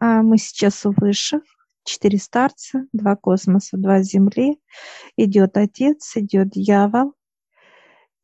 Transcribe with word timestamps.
А 0.00 0.22
мы 0.22 0.38
сейчас 0.38 0.84
у 0.86 0.92
высших, 0.96 1.42
четыре 1.84 2.18
старца, 2.18 2.86
два 2.92 3.16
космоса, 3.16 3.76
два 3.76 4.02
земли. 4.02 4.60
Идет 5.16 5.56
отец, 5.56 6.16
идет 6.16 6.50
дьявол. 6.50 7.14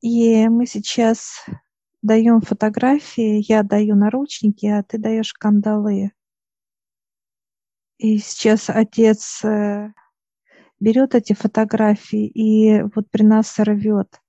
И 0.00 0.48
мы 0.48 0.66
сейчас 0.66 1.44
даем 2.02 2.40
фотографии, 2.40 3.44
я 3.46 3.62
даю 3.62 3.94
наручники, 3.94 4.66
а 4.66 4.82
ты 4.82 4.98
даешь 4.98 5.34
кандалы. 5.34 6.12
И 7.98 8.16
сейчас 8.16 8.70
отец 8.70 9.44
э, 9.44 9.92
берет 10.80 11.14
эти 11.14 11.34
фотографии 11.34 12.26
и 12.26 12.82
вот 12.94 13.10
при 13.10 13.22
нас 13.22 13.58
рвет 13.58 14.20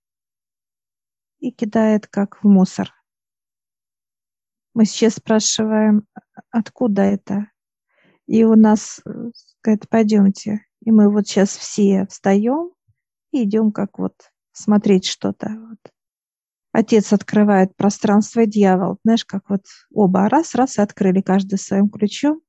и 1.40 1.52
кидает 1.52 2.08
как 2.08 2.44
в 2.44 2.48
мусор. 2.48 2.94
Мы 4.74 4.86
сейчас 4.86 5.16
спрашиваем, 5.16 6.08
откуда 6.50 7.02
это? 7.02 7.48
И 8.26 8.46
у 8.46 8.56
нас 8.56 9.02
э, 9.06 9.32
говорит, 9.62 9.90
пойдемте. 9.90 10.66
И 10.86 10.92
мы 10.92 11.12
вот 11.12 11.28
сейчас 11.28 11.58
все 11.58 12.08
встаем 12.10 12.72
и 13.32 13.44
идем 13.44 13.72
как 13.72 14.00
вот 14.00 14.14
смотреть 14.54 15.06
что-то. 15.06 15.50
Вот. 15.50 15.92
Отец 16.72 17.12
открывает 17.12 17.76
пространство, 17.76 18.46
дьявол. 18.46 18.98
Знаешь, 19.04 19.26
как 19.26 19.50
вот 19.50 19.66
оба 19.94 20.30
раз-раз 20.30 20.80
открыли 20.80 21.22
каждый 21.22 21.58
своим 21.60 21.90
ключом. 21.90 22.42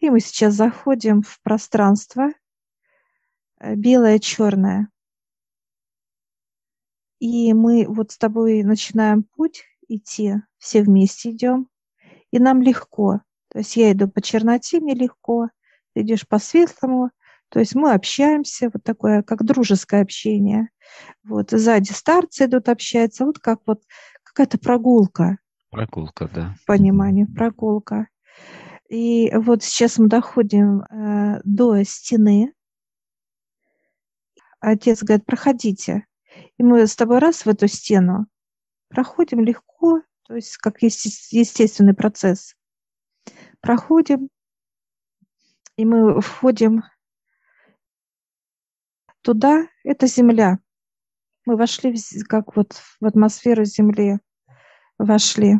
И 0.00 0.10
мы 0.10 0.18
сейчас 0.18 0.54
заходим 0.54 1.22
в 1.22 1.40
пространство 1.42 2.30
э, 3.60 3.76
белое, 3.76 4.18
черное. 4.18 4.88
И 7.20 7.54
мы 7.54 7.86
вот 7.88 8.10
с 8.10 8.18
тобой 8.18 8.64
начинаем 8.64 9.22
путь 9.22 9.62
идти, 9.88 10.34
все 10.58 10.82
вместе 10.82 11.30
идем, 11.30 11.68
и 12.30 12.38
нам 12.38 12.62
легко. 12.62 13.20
То 13.48 13.58
есть 13.58 13.76
я 13.76 13.92
иду 13.92 14.08
по 14.08 14.20
черноте, 14.20 14.80
мне 14.80 14.94
легко, 14.94 15.48
ты 15.94 16.02
идешь 16.02 16.26
по 16.26 16.38
светлому, 16.38 17.10
то 17.48 17.60
есть 17.60 17.74
мы 17.74 17.92
общаемся, 17.92 18.70
вот 18.72 18.82
такое, 18.82 19.22
как 19.22 19.44
дружеское 19.44 20.02
общение. 20.02 20.70
Вот, 21.22 21.50
сзади 21.50 21.92
старцы 21.92 22.46
идут, 22.46 22.68
общаются, 22.68 23.24
вот 23.24 23.38
как 23.38 23.60
вот 23.66 23.82
какая-то 24.24 24.58
прогулка. 24.58 25.38
Прогулка, 25.70 26.28
да. 26.34 26.54
Понимание, 26.66 27.26
прогулка. 27.26 28.08
И 28.88 29.30
вот 29.34 29.62
сейчас 29.62 29.98
мы 29.98 30.08
доходим 30.08 30.82
э, 30.82 31.40
до 31.44 31.82
стены. 31.84 32.52
Отец 34.58 35.02
говорит, 35.02 35.24
проходите. 35.24 36.06
И 36.58 36.62
мы 36.62 36.86
с 36.86 36.96
тобой 36.96 37.18
раз 37.18 37.44
в 37.44 37.48
эту 37.48 37.68
стену 37.68 38.26
проходим 38.94 39.40
легко, 39.40 40.02
то 40.22 40.36
есть 40.36 40.56
как 40.58 40.82
естественный 40.82 41.94
процесс. 41.94 42.54
Проходим, 43.60 44.28
и 45.76 45.84
мы 45.84 46.20
входим 46.20 46.82
туда, 49.22 49.66
это 49.82 50.06
Земля. 50.06 50.58
Мы 51.44 51.56
вошли 51.56 51.92
в, 51.92 52.24
как 52.28 52.56
вот 52.56 52.74
в 53.00 53.04
атмосферу 53.04 53.64
Земли, 53.64 54.18
вошли. 54.98 55.54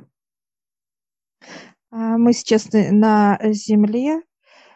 А 1.91 2.17
мы 2.17 2.33
сейчас 2.33 2.69
на 2.73 3.39
Земле, 3.53 4.23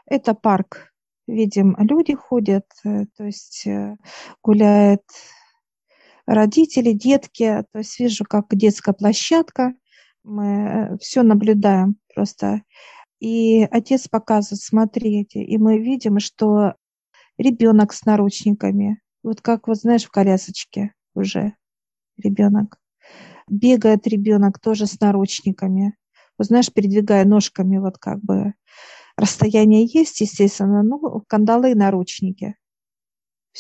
это 0.06 0.34
парк. 0.34 0.92
Видим, 1.26 1.76
люди 1.78 2.14
ходят, 2.14 2.64
э, 2.84 3.04
то 3.14 3.24
есть 3.24 3.66
э, 3.66 3.96
гуляет 4.42 5.02
родители, 6.28 6.92
детки, 6.92 7.64
то 7.72 7.78
есть 7.78 7.98
вижу, 7.98 8.24
как 8.24 8.46
детская 8.50 8.92
площадка, 8.92 9.72
мы 10.22 10.46
э, 10.46 10.98
все 10.98 11.22
наблюдаем 11.22 11.96
просто. 12.14 12.62
И 13.18 13.62
отец 13.70 14.08
показывает, 14.08 14.62
смотрите, 14.62 15.42
и 15.42 15.56
мы 15.56 15.78
видим, 15.78 16.20
что 16.20 16.74
ребенок 17.38 17.94
с 17.94 18.04
наручниками, 18.04 19.00
вот 19.22 19.40
как 19.40 19.68
вот 19.68 19.78
знаешь 19.78 20.04
в 20.04 20.10
колясочке 20.10 20.92
уже 21.14 21.54
ребенок. 22.18 22.78
Бегает 23.48 24.06
ребенок 24.06 24.60
тоже 24.60 24.86
с 24.86 25.00
наручниками. 25.00 25.96
Вот 26.36 26.48
знаешь, 26.48 26.70
передвигая 26.70 27.24
ножками, 27.24 27.78
вот 27.78 27.96
как 27.96 28.20
бы 28.20 28.52
расстояние 29.16 29.86
есть, 29.86 30.20
естественно, 30.20 30.82
ну, 30.82 31.22
кандалы 31.26 31.72
и 31.72 31.74
наручники. 31.74 32.56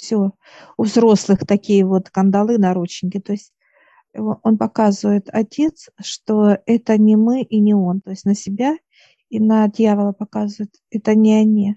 Все. 0.00 0.30
У 0.76 0.84
взрослых 0.84 1.40
такие 1.40 1.84
вот 1.84 2.08
кандалы, 2.08 2.56
наручники. 2.56 3.18
То 3.18 3.32
есть 3.32 3.52
он 4.14 4.56
показывает 4.56 5.28
отец, 5.32 5.90
что 6.00 6.58
это 6.66 6.96
не 6.98 7.16
мы 7.16 7.42
и 7.42 7.58
не 7.58 7.74
он. 7.74 8.00
То 8.00 8.10
есть 8.10 8.24
на 8.24 8.34
себя 8.34 8.76
и 9.28 9.40
на 9.40 9.66
дьявола 9.66 10.12
показывает, 10.12 10.72
это 10.90 11.16
не 11.16 11.34
они. 11.34 11.76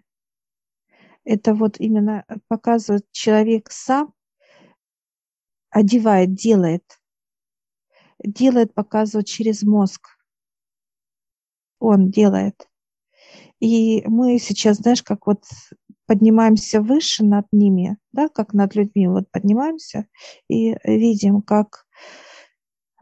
Это 1.23 1.55
вот 1.55 1.79
именно 1.79 2.23
показывает 2.47 3.11
человек 3.11 3.71
сам, 3.71 4.13
одевает, 5.71 6.35
делает. 6.35 6.99
Делает, 8.23 8.75
показывает 8.75 9.25
через 9.25 9.63
мозг. 9.63 10.09
Он 11.79 12.11
делает. 12.11 12.67
И 13.59 14.03
мы 14.07 14.39
сейчас, 14.39 14.77
знаешь, 14.77 15.03
как 15.03 15.27
вот 15.27 15.43
поднимаемся 16.11 16.81
выше 16.81 17.23
над 17.23 17.45
ними, 17.53 17.97
да, 18.11 18.27
как 18.27 18.53
над 18.53 18.75
людьми, 18.75 19.07
вот 19.07 19.31
поднимаемся 19.31 20.07
и 20.49 20.75
видим, 20.83 21.41
как 21.41 21.85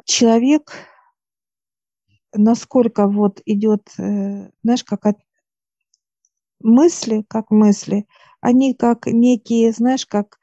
человек, 0.06 0.72
насколько 2.36 3.08
вот 3.08 3.42
идет, 3.46 3.90
э, 3.98 4.52
знаешь, 4.62 4.84
как 4.84 5.08
от 5.08 5.18
мысли, 6.60 7.26
как 7.28 7.50
мысли, 7.50 8.06
они 8.42 8.76
как 8.76 9.08
некие, 9.08 9.72
знаешь, 9.72 10.06
как, 10.06 10.38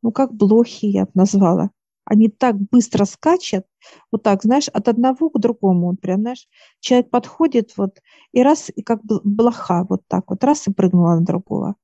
ну, 0.00 0.12
как 0.12 0.32
блохи, 0.32 0.86
я 0.86 1.06
бы 1.06 1.10
назвала. 1.14 1.72
Они 2.06 2.28
так 2.28 2.56
быстро 2.58 3.04
скачут, 3.06 3.64
вот 4.12 4.22
так, 4.22 4.42
знаешь, 4.42 4.68
от 4.68 4.88
одного 4.88 5.30
к 5.30 5.38
другому. 5.40 5.88
Вот 5.90 6.00
прям, 6.00 6.20
знаешь, 6.20 6.46
человек 6.80 7.10
подходит 7.10 7.72
вот 7.76 8.00
и 8.32 8.42
раз, 8.42 8.70
и 8.74 8.82
как 8.82 9.00
блоха 9.04 9.86
вот 9.88 10.02
так 10.08 10.24
вот, 10.30 10.44
раз 10.44 10.66
и 10.68 10.72
прыгнула 10.72 11.16
на 11.16 11.24
другого 11.24 11.76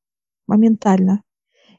моментально. 0.48 1.22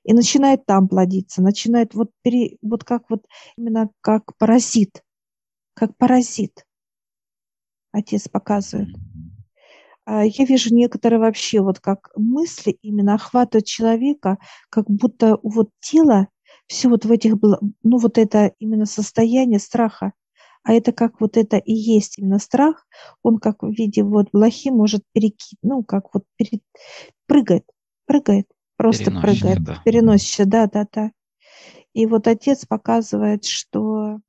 И 0.05 0.13
начинает 0.13 0.65
там 0.65 0.87
плодиться, 0.87 1.41
начинает 1.43 1.95
вот, 1.95 2.11
пере, 2.23 2.57
вот 2.63 2.83
как 2.85 3.03
вот 3.09 3.25
именно 3.57 3.89
как 4.01 4.37
паразит, 4.37 5.03
как 5.75 5.97
паразит. 5.97 6.65
Отец 7.93 8.27
показывает. 8.29 8.89
А 10.05 10.25
я 10.25 10.45
вижу 10.45 10.73
некоторые 10.73 11.19
вообще 11.19 11.61
вот 11.61 11.79
как 11.79 12.09
мысли 12.15 12.77
именно 12.81 13.15
охватывают 13.15 13.65
человека, 13.65 14.37
как 14.69 14.89
будто 14.89 15.37
вот 15.43 15.69
тело 15.79 16.27
все 16.71 16.87
вот 16.87 17.03
в 17.03 17.11
этих, 17.11 17.35
ну 17.83 17.97
вот 17.97 18.17
это 18.17 18.53
именно 18.59 18.85
состояние 18.85 19.59
страха, 19.59 20.13
а 20.63 20.71
это 20.73 20.93
как 20.93 21.19
вот 21.19 21.35
это 21.35 21.57
и 21.57 21.73
есть 21.73 22.17
именно 22.17 22.39
страх, 22.39 22.87
он 23.23 23.39
как 23.39 23.61
в 23.61 23.69
виде 23.69 24.03
вот 24.03 24.29
блохи 24.31 24.69
может 24.69 25.03
перекинуть, 25.11 25.59
ну 25.61 25.83
как 25.83 26.13
вот 26.13 26.23
перед, 26.37 26.63
прыгает, 27.27 27.65
прыгает, 28.05 28.47
просто 28.77 29.11
прыгает, 29.11 29.61
да. 29.63 29.81
переносится, 29.83 30.45
да, 30.45 30.67
да, 30.67 30.87
да. 30.89 31.11
И 31.93 32.05
вот 32.05 32.27
отец 32.27 32.65
показывает, 32.65 33.43
что 33.43 34.19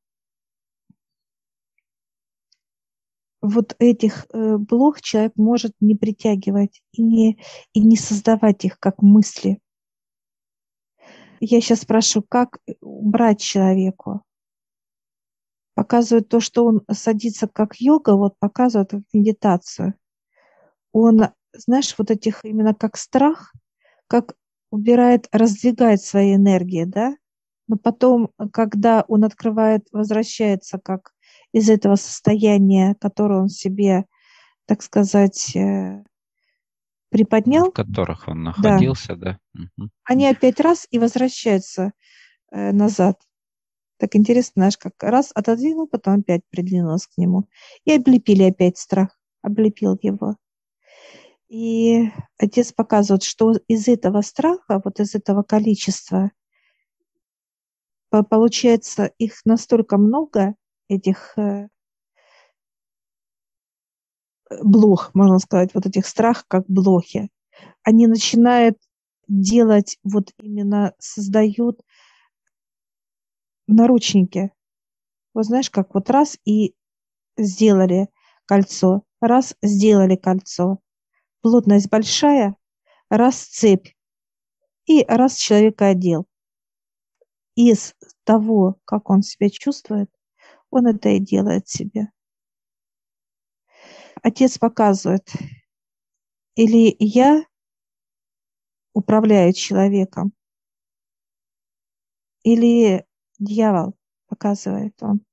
вот 3.40 3.76
этих 3.78 4.26
э, 4.32 4.56
блох 4.56 5.00
человек 5.00 5.34
может 5.36 5.74
не 5.78 5.94
притягивать 5.94 6.82
и 6.92 7.02
не, 7.02 7.38
и 7.72 7.80
не 7.80 7.96
создавать 7.96 8.64
их 8.64 8.80
как 8.80 9.00
мысли 9.00 9.61
я 11.44 11.60
сейчас 11.60 11.80
спрашиваю, 11.80 12.24
как 12.28 12.58
убрать 12.80 13.40
человеку? 13.40 14.22
Показывает 15.74 16.28
то, 16.28 16.38
что 16.38 16.64
он 16.64 16.82
садится 16.90 17.48
как 17.48 17.80
йога, 17.80 18.14
вот 18.14 18.38
показывает 18.38 18.90
как 18.90 19.02
медитацию. 19.12 19.94
Он, 20.92 21.28
знаешь, 21.52 21.94
вот 21.98 22.10
этих 22.10 22.44
именно 22.44 22.74
как 22.74 22.96
страх, 22.96 23.52
как 24.06 24.34
убирает, 24.70 25.26
раздвигает 25.32 26.00
свои 26.02 26.36
энергии, 26.36 26.84
да? 26.84 27.16
Но 27.66 27.76
потом, 27.76 28.30
когда 28.52 29.04
он 29.08 29.24
открывает, 29.24 29.88
возвращается 29.90 30.78
как 30.78 31.12
из 31.52 31.68
этого 31.68 31.96
состояния, 31.96 32.94
которое 33.00 33.40
он 33.40 33.48
себе, 33.48 34.04
так 34.66 34.82
сказать, 34.82 35.56
э, 35.56 36.04
приподнял. 37.12 37.70
В 37.70 37.74
которых 37.74 38.26
он 38.26 38.42
находился, 38.42 39.14
да. 39.14 39.38
да. 39.52 39.60
Угу. 39.76 39.90
Они 40.04 40.26
опять 40.26 40.58
раз 40.58 40.88
и 40.90 40.98
возвращаются 40.98 41.92
э, 42.50 42.72
назад. 42.72 43.20
Так 43.98 44.16
интересно, 44.16 44.52
знаешь, 44.56 44.78
как 44.78 44.94
раз 45.00 45.30
отодвинул, 45.34 45.86
потом 45.86 46.20
опять 46.20 46.42
придвинулся 46.50 47.08
к 47.08 47.18
нему. 47.18 47.44
И 47.84 47.92
облепили 47.92 48.42
опять 48.42 48.78
страх, 48.78 49.16
облепил 49.42 49.96
его. 50.02 50.36
И 51.48 52.10
отец 52.38 52.72
показывает, 52.72 53.22
что 53.22 53.52
из 53.68 53.86
этого 53.86 54.22
страха, 54.22 54.80
вот 54.82 54.98
из 54.98 55.14
этого 55.14 55.42
количества, 55.42 56.32
получается, 58.08 59.12
их 59.18 59.44
настолько 59.44 59.98
много, 59.98 60.54
этих 60.88 61.34
э, 61.36 61.68
блох, 64.62 65.10
можно 65.14 65.38
сказать, 65.38 65.70
вот 65.74 65.86
этих 65.86 66.06
страх 66.06 66.44
как 66.48 66.64
блохи, 66.68 67.30
они 67.82 68.06
начинают 68.06 68.78
делать, 69.28 69.98
вот 70.04 70.32
именно 70.38 70.94
создают 70.98 71.80
наручники. 73.66 74.52
Вот 75.34 75.46
знаешь, 75.46 75.70
как 75.70 75.94
вот 75.94 76.10
раз 76.10 76.38
и 76.44 76.74
сделали 77.36 78.08
кольцо, 78.46 79.02
раз 79.20 79.54
сделали 79.62 80.16
кольцо. 80.16 80.78
Плотность 81.40 81.88
большая, 81.90 82.56
раз 83.08 83.36
цепь, 83.36 83.88
и 84.86 85.04
раз 85.06 85.36
человека 85.36 85.88
одел. 85.88 86.26
Из 87.54 87.94
того, 88.24 88.78
как 88.84 89.10
он 89.10 89.22
себя 89.22 89.50
чувствует, 89.50 90.10
он 90.70 90.86
это 90.86 91.10
и 91.10 91.20
делает 91.20 91.68
себе. 91.68 92.10
Отец 94.22 94.56
показывает, 94.56 95.28
или 96.54 96.94
я 97.00 97.44
управляю 98.92 99.52
человеком, 99.52 100.32
или 102.44 103.04
дьявол, 103.40 103.96
показывает 104.28 104.94
он. 105.02 105.24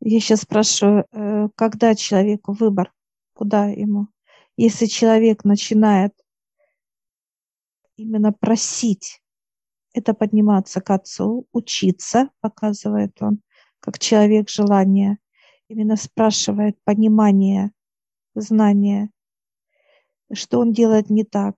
Я 0.00 0.20
сейчас 0.20 0.40
спрашиваю, 0.40 1.04
э, 1.12 1.48
когда 1.54 1.94
человеку 1.94 2.52
выбор, 2.52 2.92
куда 3.34 3.66
ему? 3.66 4.08
Если 4.56 4.86
человек 4.86 5.44
начинает 5.44 6.14
именно 7.96 8.32
просить, 8.32 9.22
это 9.92 10.14
подниматься 10.14 10.80
к 10.80 10.90
Отцу, 10.90 11.46
учиться, 11.52 12.30
показывает 12.40 13.20
он, 13.20 13.42
как 13.82 13.98
человек 13.98 14.48
желания, 14.48 15.18
именно 15.68 15.96
спрашивает 15.96 16.78
понимание, 16.84 17.72
знание, 18.34 19.10
что 20.32 20.60
он 20.60 20.72
делает 20.72 21.10
не 21.10 21.24
так, 21.24 21.56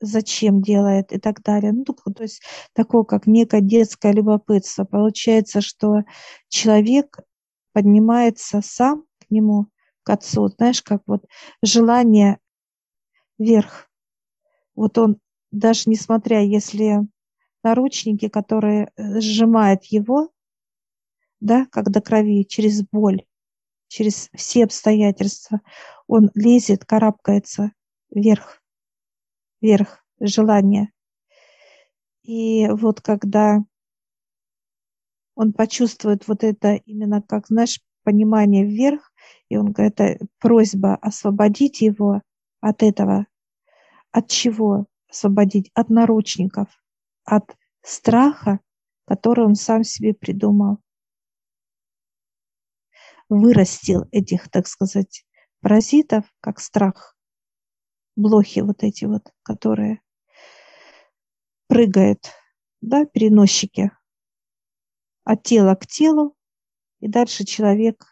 зачем 0.00 0.62
делает 0.62 1.12
и 1.12 1.18
так 1.18 1.42
далее. 1.42 1.72
Ну, 1.72 1.84
то 1.84 2.22
есть 2.22 2.42
такое, 2.72 3.04
как 3.04 3.26
некое 3.26 3.60
детское 3.60 4.12
любопытство. 4.12 4.84
Получается, 4.84 5.60
что 5.60 6.00
человек 6.48 7.18
поднимается 7.72 8.60
сам 8.62 9.04
к 9.20 9.30
нему, 9.30 9.66
к 10.02 10.10
отцу, 10.10 10.48
знаешь, 10.48 10.82
как 10.82 11.02
вот 11.06 11.24
желание 11.62 12.38
вверх. 13.38 13.90
Вот 14.74 14.96
он, 14.98 15.18
даже 15.50 15.82
несмотря, 15.86 16.42
если 16.42 17.00
наручники, 17.62 18.28
которые 18.28 18.90
э, 18.96 19.20
сжимают 19.20 19.84
его, 19.84 20.30
да, 21.44 21.66
до 21.74 22.00
крови, 22.00 22.44
через 22.44 22.82
боль, 22.82 23.24
через 23.88 24.30
все 24.34 24.64
обстоятельства, 24.64 25.60
он 26.06 26.30
лезет, 26.34 26.84
карабкается 26.84 27.72
вверх 28.10 28.62
вверх 29.60 30.04
желание. 30.20 30.90
И 32.22 32.66
вот 32.68 33.00
когда 33.00 33.58
он 35.34 35.52
почувствует 35.52 36.26
вот 36.28 36.44
это 36.44 36.74
именно 36.86 37.20
как, 37.20 37.48
знаешь, 37.48 37.80
понимание 38.04 38.64
вверх, 38.64 39.12
и 39.48 39.56
он 39.56 39.72
говорит, 39.72 40.00
это 40.00 40.26
просьба 40.38 40.96
освободить 40.96 41.80
его 41.80 42.22
от 42.60 42.82
этого. 42.82 43.26
От 44.12 44.28
чего 44.28 44.86
освободить? 45.10 45.70
От 45.74 45.90
наручников, 45.90 46.68
от 47.24 47.56
страха, 47.82 48.60
который 49.06 49.44
он 49.44 49.54
сам 49.54 49.84
себе 49.84 50.14
придумал. 50.14 50.78
Вырастил 53.28 54.06
этих, 54.12 54.50
так 54.50 54.66
сказать, 54.66 55.24
паразитов, 55.60 56.24
как 56.40 56.60
страх 56.60 57.16
блохи 58.16 58.60
вот 58.60 58.82
эти 58.82 59.06
вот, 59.06 59.32
которые 59.42 60.00
прыгают, 61.66 62.30
да, 62.80 63.06
переносчики 63.06 63.90
от 65.24 65.42
тела 65.42 65.74
к 65.74 65.86
телу, 65.86 66.36
и 67.00 67.08
дальше 67.08 67.44
человек 67.44 68.04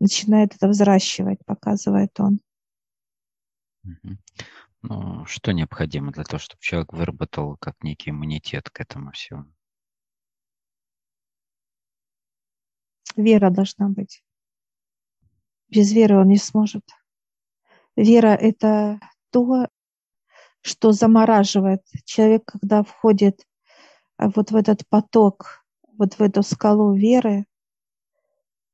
начинает 0.00 0.54
это 0.54 0.68
взращивать, 0.68 1.44
показывает 1.44 2.18
он. 2.18 2.40
Ну, 4.82 5.24
что 5.26 5.52
необходимо 5.52 6.12
для 6.12 6.24
того, 6.24 6.38
чтобы 6.38 6.60
человек 6.60 6.92
выработал 6.92 7.56
как 7.56 7.82
некий 7.82 8.10
иммунитет 8.10 8.70
к 8.70 8.80
этому 8.80 9.12
всему? 9.12 9.46
Вера 13.16 13.50
должна 13.50 13.88
быть. 13.88 14.22
Без 15.68 15.92
веры 15.92 16.18
он 16.18 16.28
не 16.28 16.38
сможет. 16.38 16.84
Вера– 17.96 18.28
это 18.40 19.00
то, 19.30 19.68
что 20.60 20.92
замораживает. 20.92 21.82
Человек, 22.04 22.44
когда 22.44 22.82
входит 22.82 23.44
э, 24.18 24.28
вот 24.34 24.50
в 24.50 24.56
этот 24.56 24.86
поток, 24.88 25.64
вот 25.96 26.14
в 26.14 26.22
эту 26.22 26.42
скалу 26.42 26.94
веры, 26.94 27.46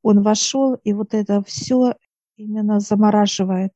он 0.02 0.22
вошел, 0.22 0.75
и 0.75 0.92
вот 0.92 1.14
это 1.14 1.42
все 1.42 1.94
именно 2.37 2.80
замораживает. 2.80 3.72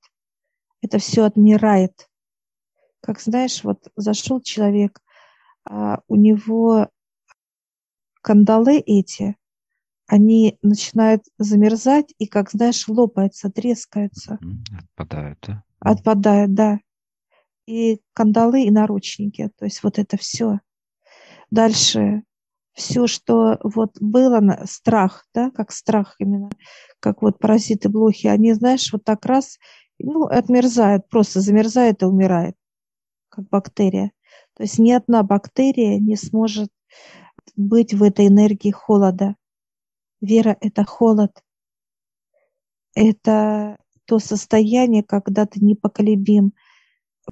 Это 0.83 0.99
все 0.99 1.25
отмирает. 1.25 2.09
Как 3.01 3.21
знаешь, 3.21 3.65
вот 3.65 3.89
зашел 3.97 4.41
человек, 4.43 5.01
а 5.65 6.03
у 6.09 6.17
него 6.17 6.89
кандалы 8.21 8.79
эти, 8.79 9.38
они 10.09 10.59
начинают 10.63 11.23
замерзать 11.37 12.15
и, 12.19 12.27
как 12.27 12.51
знаешь, 12.51 12.89
лопаются, 12.89 13.51
трескаются. 13.51 14.39
Отпадают, 14.77 15.39
да? 15.47 15.63
Отпадают, 15.81 16.55
да. 16.55 16.81
И 17.67 18.01
кандалы, 18.15 18.63
и 18.63 18.71
наручники. 18.71 19.51
То 19.59 19.67
есть 19.67 19.83
вот 19.83 19.99
это 19.99 20.17
все. 20.17 20.61
Дальше 21.51 22.23
все, 22.73 23.07
что 23.07 23.59
вот 23.63 23.99
было, 24.01 24.41
страх, 24.65 25.27
да, 25.35 25.51
как 25.51 25.73
страх 25.73 26.15
именно, 26.19 26.49
как 27.01 27.21
вот 27.23 27.39
паразиты 27.39 27.89
блохи, 27.89 28.29
они, 28.29 28.55
знаешь, 28.55 28.93
вот 28.93 29.05
так 29.05 29.27
раз, 29.27 29.59
ну, 29.99 30.25
отмерзают, 30.25 31.09
просто 31.09 31.41
замерзает 31.41 32.03
и 32.03 32.07
умирает, 32.07 32.55
как 33.29 33.49
бактерия. 33.49 34.13
То 34.55 34.63
есть 34.63 34.79
ни 34.79 34.93
одна 34.93 35.23
бактерия 35.23 35.99
не 35.99 36.17
сможет 36.17 36.71
быть 37.57 37.93
в 37.93 38.03
этой 38.03 38.29
энергии 38.29 38.71
холода. 38.71 39.35
Вера– 40.21 40.57
это 40.61 40.85
холод. 40.85 41.43
Это 42.95 43.79
то 44.05 44.19
состояние, 44.19 45.03
когда 45.03 45.47
ты 45.47 45.61
непоколебим. 45.61 46.55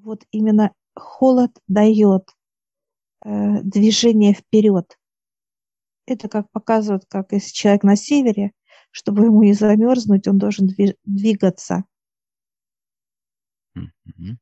Вот 0.01 0.25
именно 0.31 0.73
холод 0.95 1.51
дает 1.67 2.31
э, 3.25 3.63
движение 3.63 4.35
вперед. 4.35 4.99
Это 6.07 6.29
как 6.29 6.51
показывают, 6.51 7.05
как 7.09 7.33
если 7.33 7.53
человек 7.53 7.83
на 7.83 7.97
севере, 7.97 8.53
чтобы 8.91 9.25
ему 9.25 9.43
не 9.43 9.55
замерзнуть, 9.55 10.29
он 10.29 10.39
должен 10.39 10.69
двигаться. 11.05 11.85
Mm-hmm. 13.77 14.37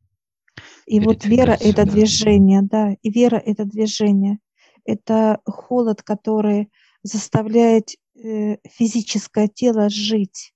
И 0.87 1.01
вот 1.01 1.25
вера– 1.25 1.53
это 1.61 1.85
да. 1.85 1.93
движение, 1.93 2.63
да, 2.63 2.95
и 3.01 3.11
вера– 3.11 3.37
это 3.45 3.65
движение. 3.65 4.39
Это 4.85 5.41
холод, 5.47 6.03
который 6.03 6.71
заставляет 7.03 7.97
физическое 8.17 9.49
тело 9.49 9.89
жить, 9.89 10.55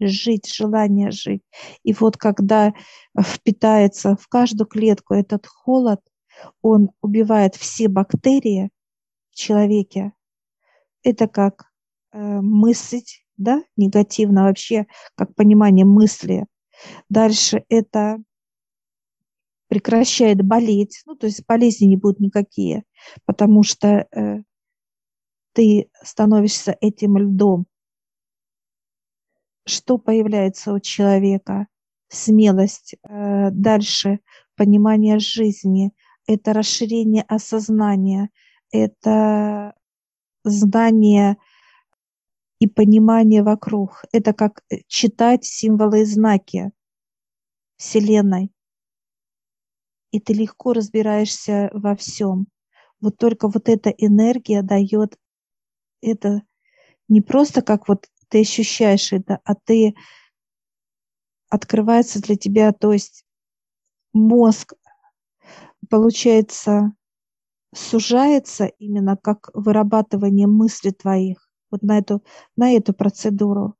жить, 0.00 0.52
желание 0.52 1.10
жить. 1.10 1.42
И 1.82 1.92
вот 1.92 2.16
когда 2.16 2.74
впитается 3.18 4.16
в 4.16 4.28
каждую 4.28 4.66
клетку 4.66 5.14
этот 5.14 5.46
холод, 5.46 6.00
он 6.60 6.90
убивает 7.00 7.54
все 7.56 7.88
бактерии 7.88 8.70
в 9.30 9.36
человеке. 9.36 10.12
Это 11.02 11.28
как 11.28 11.70
э, 12.12 12.18
мыслить, 12.18 13.24
да, 13.36 13.62
негативно 13.76 14.44
вообще, 14.44 14.86
как 15.14 15.34
понимание 15.34 15.84
мысли. 15.84 16.46
Дальше 17.08 17.64
это 17.68 18.18
прекращает 19.68 20.42
болеть, 20.42 21.02
ну, 21.06 21.16
то 21.16 21.26
есть 21.26 21.44
болезни 21.46 21.86
не 21.86 21.96
будут 21.96 22.20
никакие, 22.20 22.84
потому 23.24 23.62
что 23.62 24.06
э, 24.14 24.42
ты 25.56 25.90
становишься 26.02 26.76
этим 26.82 27.16
льдом. 27.16 27.66
Что 29.64 29.96
появляется 29.96 30.74
у 30.74 30.80
человека? 30.80 31.66
Смелость, 32.08 32.94
э, 33.02 33.50
дальше 33.50 34.20
понимание 34.54 35.18
жизни, 35.18 35.92
это 36.26 36.52
расширение 36.52 37.22
осознания, 37.22 38.28
это 38.70 39.74
знание 40.44 41.38
и 42.58 42.68
понимание 42.68 43.42
вокруг. 43.42 44.04
Это 44.12 44.34
как 44.34 44.62
читать 44.88 45.46
символы 45.46 46.02
и 46.02 46.04
знаки 46.04 46.70
Вселенной. 47.76 48.52
И 50.10 50.20
ты 50.20 50.34
легко 50.34 50.74
разбираешься 50.74 51.70
во 51.72 51.96
всем. 51.96 52.46
Вот 53.00 53.16
только 53.16 53.48
вот 53.48 53.70
эта 53.70 53.88
энергия 53.88 54.60
дает 54.60 55.18
это 56.06 56.42
Не 57.08 57.20
просто 57.20 57.62
как 57.62 57.88
вот 57.88 58.08
ты 58.28 58.40
ощущаешь 58.40 59.12
это, 59.12 59.40
а 59.44 59.54
ты 59.54 59.94
открывается 61.48 62.20
для 62.20 62.36
тебя, 62.36 62.72
то 62.72 62.92
есть 62.92 63.24
мозг, 64.12 64.74
получается, 65.88 66.92
сужается 67.74 68.66
именно 68.66 69.16
как 69.16 69.50
вырабатывание 69.54 70.46
мыслей 70.46 70.92
твоих 70.92 71.48
вот 71.70 71.82
на 71.82 71.98
эту, 71.98 72.22
на 72.56 72.72
эту 72.72 72.94
процедуру, 72.94 73.74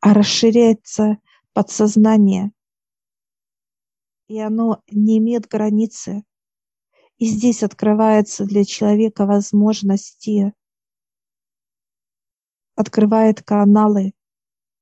а 0.00 0.14
расширяется 0.14 1.18
подсознание, 1.52 2.52
и 4.28 4.38
оно 4.40 4.82
не 4.90 5.18
имеет 5.18 5.46
границы. 5.46 6.24
И 7.18 7.26
здесь 7.26 7.62
открывается 7.62 8.44
для 8.44 8.64
человека 8.64 9.26
возможности, 9.26 10.54
открывает 12.82 13.42
каналы. 13.42 14.12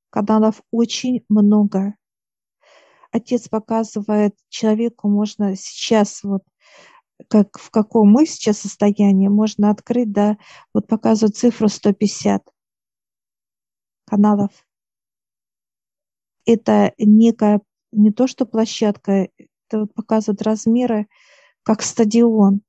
Каналов 0.09 0.61
очень 0.71 1.23
много. 1.29 1.95
Отец 3.11 3.47
показывает 3.47 4.35
человеку, 4.49 5.07
можно 5.07 5.55
сейчас 5.55 6.23
вот 6.23 6.43
как, 7.29 7.57
в 7.59 7.69
каком 7.69 8.11
мы 8.11 8.25
сейчас 8.25 8.59
состоянии, 8.59 9.27
можно 9.27 9.69
открыть, 9.69 10.11
да, 10.11 10.37
вот 10.73 10.87
показывают 10.87 11.37
цифру 11.37 11.69
150 11.69 12.43
каналов. 14.05 14.51
Это 16.45 16.93
некая, 16.97 17.61
не 17.91 18.11
то 18.11 18.25
что 18.25 18.45
площадка, 18.45 19.29
это 19.37 19.81
вот 19.81 19.93
показывают 19.93 20.41
размеры, 20.41 21.07
как 21.63 21.83
стадион. 21.83 22.61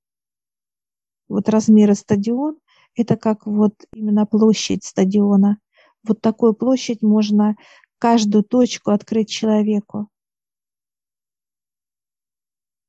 Вот 1.28 1.48
размеры 1.48 1.94
стадион, 1.94 2.58
это 2.94 3.16
как 3.16 3.46
вот 3.46 3.74
именно 3.92 4.26
площадь 4.26 4.84
стадиона. 4.84 5.58
Вот 6.02 6.20
такую 6.20 6.54
площадь 6.54 7.02
можно 7.02 7.56
каждую 7.98 8.44
точку 8.44 8.90
открыть 8.90 9.30
человеку. 9.30 10.08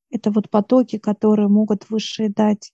Это 0.09 0.31
вот 0.31 0.49
потоки, 0.49 0.97
которые 0.97 1.47
могут 1.47 1.89
высшие 1.89 2.29
дать. 2.29 2.71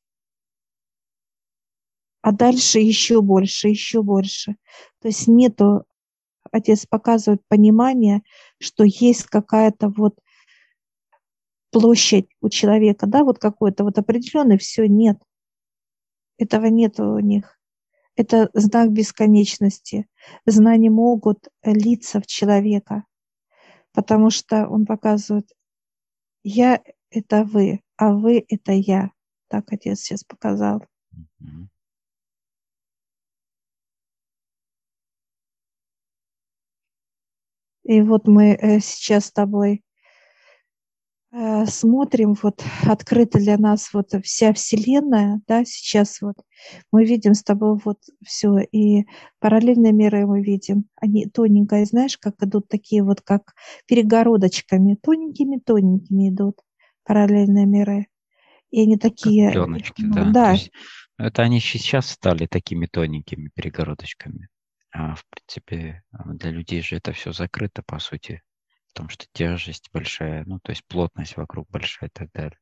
А 2.21 2.31
дальше 2.31 2.79
еще 2.79 3.21
больше, 3.21 3.69
еще 3.69 4.03
больше. 4.03 4.57
То 5.01 5.07
есть 5.07 5.27
нету, 5.27 5.85
отец 6.51 6.85
показывает 6.85 7.41
понимание, 7.47 8.23
что 8.59 8.83
есть 8.83 9.23
какая-то 9.23 9.89
вот 9.89 10.19
площадь 11.71 12.27
у 12.41 12.49
человека, 12.49 13.07
да, 13.07 13.23
вот 13.23 13.39
какой-то 13.39 13.83
вот 13.83 13.97
определенный, 13.97 14.57
все, 14.57 14.87
нет. 14.87 15.17
Этого 16.39 16.67
нет 16.67 16.99
у 17.01 17.19
них. 17.19 17.59
Это 18.15 18.49
знак 18.53 18.91
бесконечности. 18.91 20.07
Знания 20.45 20.89
могут 20.89 21.49
литься 21.63 22.21
в 22.21 22.27
человека, 22.27 23.03
потому 23.93 24.29
что 24.29 24.67
он 24.67 24.85
показывает, 24.85 25.51
я 26.43 26.81
это 27.11 27.43
вы, 27.43 27.81
а 27.97 28.13
вы 28.13 28.43
это 28.47 28.71
я. 28.71 29.11
Так 29.49 29.73
отец 29.73 29.99
сейчас 29.99 30.23
показал. 30.23 30.85
И 37.83 38.01
вот 38.01 38.27
мы 38.27 38.53
э, 38.53 38.79
сейчас 38.79 39.25
с 39.25 39.31
тобой 39.31 39.83
смотрим, 41.31 42.33
вот 42.41 42.63
открыта 42.83 43.37
для 43.37 43.57
нас 43.57 43.93
вот 43.93 44.09
вся 44.23 44.51
Вселенная, 44.53 45.41
да, 45.47 45.63
сейчас 45.63 46.21
вот 46.21 46.35
мы 46.91 47.05
видим 47.05 47.35
с 47.35 47.43
тобой 47.43 47.79
вот 47.83 47.99
все, 48.25 48.57
и 48.59 49.05
параллельные 49.39 49.93
миры 49.93 50.25
мы 50.25 50.41
видим, 50.41 50.85
они 50.95 51.27
тоненькие, 51.27 51.85
знаешь, 51.85 52.17
как 52.17 52.41
идут 52.41 52.67
такие 52.67 53.03
вот, 53.03 53.21
как 53.21 53.53
перегородочками, 53.85 54.95
тоненькими-тоненькими 54.95 56.29
идут 56.29 56.61
параллельные 57.03 57.65
миры. 57.65 58.07
И 58.71 58.81
они 58.81 58.97
такие... 58.97 59.47
Как 59.47 59.53
пленочки, 59.53 60.01
ну, 60.01 60.13
да. 60.13 60.31
да. 60.31 60.55
это 61.17 61.41
они 61.41 61.59
сейчас 61.59 62.09
стали 62.09 62.45
такими 62.45 62.85
тоненькими 62.85 63.49
перегородочками. 63.53 64.47
А 64.91 65.15
в 65.15 65.25
принципе 65.27 66.03
для 66.11 66.51
людей 66.51 66.81
же 66.81 66.95
это 66.97 67.11
все 67.13 67.31
закрыто, 67.31 67.83
по 67.83 67.99
сути. 67.99 68.41
Потому 68.93 69.09
что 69.09 69.25
тяжесть 69.33 69.89
большая, 69.93 70.43
ну, 70.45 70.59
то 70.59 70.71
есть 70.71 70.83
плотность 70.85 71.37
вокруг 71.37 71.67
большая 71.69 72.09
и 72.09 72.11
так 72.13 72.31
далее. 72.33 72.57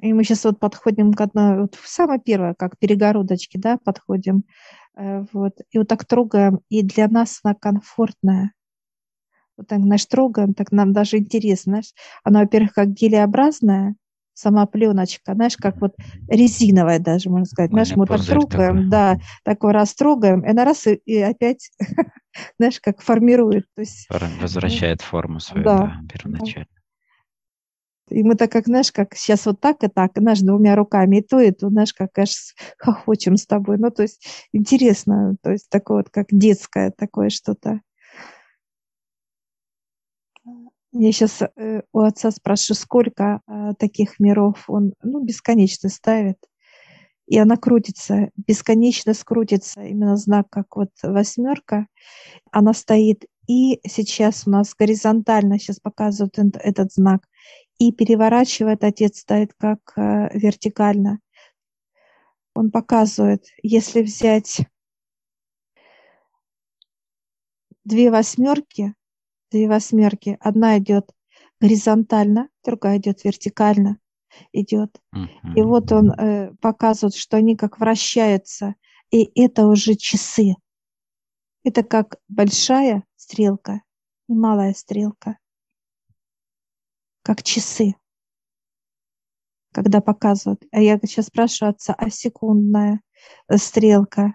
И 0.00 0.12
мы 0.12 0.22
сейчас 0.22 0.44
вот 0.44 0.60
подходим 0.60 1.12
к 1.12 1.20
одной, 1.20 1.62
вот 1.62 1.76
самое 1.84 2.20
первое, 2.20 2.54
как 2.54 2.78
перегородочки, 2.78 3.56
да, 3.58 3.78
подходим, 3.84 4.44
э, 4.96 5.24
вот, 5.32 5.54
и 5.70 5.78
вот 5.78 5.88
так 5.88 6.04
трогаем, 6.04 6.60
и 6.68 6.82
для 6.82 7.08
нас 7.08 7.40
она 7.42 7.54
комфортная 7.54 8.52
вот 9.58 9.66
так, 9.66 9.80
знаешь, 9.80 10.06
трогаем, 10.06 10.54
так 10.54 10.72
нам 10.72 10.92
даже 10.92 11.18
интересно, 11.18 11.72
знаешь, 11.72 11.92
она, 12.24 12.40
во-первых, 12.40 12.72
как 12.72 12.90
гелеобразная, 12.90 13.96
сама 14.38 14.66
пленочка, 14.66 15.34
знаешь, 15.34 15.56
как 15.56 15.80
вот 15.80 15.94
резиновая 16.28 16.98
даже, 17.00 17.28
можно 17.28 17.46
сказать. 17.46 17.72
Знаешь, 17.72 17.94
мы 17.96 18.06
так 18.06 18.24
трогаем, 18.24 18.88
да, 18.88 19.18
такой 19.42 19.72
раз 19.72 19.94
трогаем, 19.94 20.44
и 20.44 20.48
она 20.48 20.64
раз 20.64 20.86
и, 20.86 20.94
и 21.04 21.20
опять, 21.20 21.70
знаешь, 22.58 22.80
как 22.80 23.00
формирует. 23.00 23.66
То 23.74 23.80
есть, 23.80 24.06
Возвращает 24.40 25.02
форму 25.02 25.40
свою, 25.40 25.64
да, 25.64 25.78
да 25.78 26.00
первоначально. 26.12 26.66
И 28.10 28.22
мы 28.22 28.36
так, 28.36 28.50
как, 28.50 28.66
знаешь, 28.66 28.90
как 28.90 29.14
сейчас 29.14 29.44
вот 29.44 29.60
так 29.60 29.82
и 29.84 29.88
так, 29.88 30.12
знаешь, 30.16 30.40
двумя 30.40 30.76
руками 30.76 31.18
и 31.18 31.22
то, 31.22 31.40
и 31.40 31.50
то, 31.50 31.68
знаешь, 31.68 31.92
как, 31.92 32.12
конечно, 32.12 32.54
хохочем 32.78 33.36
с 33.36 33.46
тобой. 33.46 33.76
Ну, 33.78 33.90
то 33.90 34.02
есть 34.02 34.24
интересно, 34.52 35.36
то 35.42 35.50
есть 35.50 35.68
такое 35.68 35.98
вот, 35.98 36.10
как 36.10 36.26
детское 36.30 36.90
такое 36.90 37.28
что-то. 37.28 37.80
Я 40.92 41.12
сейчас 41.12 41.42
э, 41.42 41.82
у 41.92 42.00
отца 42.00 42.30
спрашиваю, 42.30 42.76
сколько 42.76 43.40
э, 43.46 43.74
таких 43.78 44.18
миров 44.18 44.64
он, 44.68 44.94
ну, 45.02 45.22
бесконечно 45.22 45.88
ставит. 45.88 46.38
И 47.26 47.38
она 47.38 47.56
крутится, 47.56 48.30
бесконечно 48.36 49.12
скрутится, 49.12 49.82
именно 49.82 50.16
знак, 50.16 50.46
как 50.48 50.76
вот 50.76 50.90
восьмерка. 51.02 51.86
Она 52.50 52.72
стоит 52.72 53.26
и 53.48 53.80
сейчас 53.88 54.46
у 54.46 54.50
нас 54.50 54.74
горизонтально, 54.74 55.58
сейчас 55.58 55.80
показывают 55.80 56.38
этот 56.38 56.92
знак, 56.92 57.26
и 57.78 57.92
переворачивает, 57.92 58.84
отец 58.84 59.20
ставит 59.20 59.54
как 59.54 59.80
э, 59.96 60.28
вертикально. 60.36 61.20
Он 62.54 62.70
показывает, 62.70 63.46
если 63.62 64.02
взять 64.02 64.58
две 67.84 68.10
восьмерки, 68.10 68.94
две 69.50 69.68
восьмерки. 69.68 70.36
Одна 70.40 70.78
идет 70.78 71.10
горизонтально, 71.60 72.48
другая 72.64 72.98
идет 72.98 73.24
вертикально 73.24 73.98
идет. 74.52 75.00
И 75.56 75.62
вот 75.62 75.92
он 75.92 76.12
э, 76.12 76.54
показывает, 76.60 77.14
что 77.14 77.36
они 77.36 77.56
как 77.56 77.78
вращаются, 77.78 78.74
и 79.10 79.30
это 79.40 79.66
уже 79.66 79.94
часы. 79.94 80.54
Это 81.64 81.82
как 81.82 82.18
большая 82.28 83.04
стрелка 83.16 83.82
и 84.28 84.34
малая 84.34 84.74
стрелка, 84.74 85.38
как 87.22 87.42
часы, 87.42 87.94
когда 89.72 90.00
показывают. 90.00 90.64
А 90.72 90.80
я 90.80 90.98
сейчас 90.98 91.26
спрашиваю 91.26 91.70
отца, 91.70 91.94
а 91.94 92.10
секундная 92.10 93.00
э, 93.48 93.56
стрелка? 93.56 94.34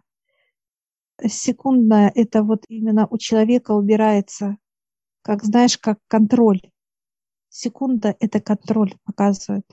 Секундная– 1.25 2.11
это 2.15 2.43
вот 2.43 2.65
именно 2.67 3.07
у 3.09 3.17
человека 3.17 3.71
убирается 3.71 4.57
как 5.23 5.43
знаешь, 5.43 5.77
как 5.77 5.99
контроль. 6.07 6.61
Секунда– 7.49 8.15
это 8.19 8.41
контроль 8.41 8.93
показывает. 9.05 9.65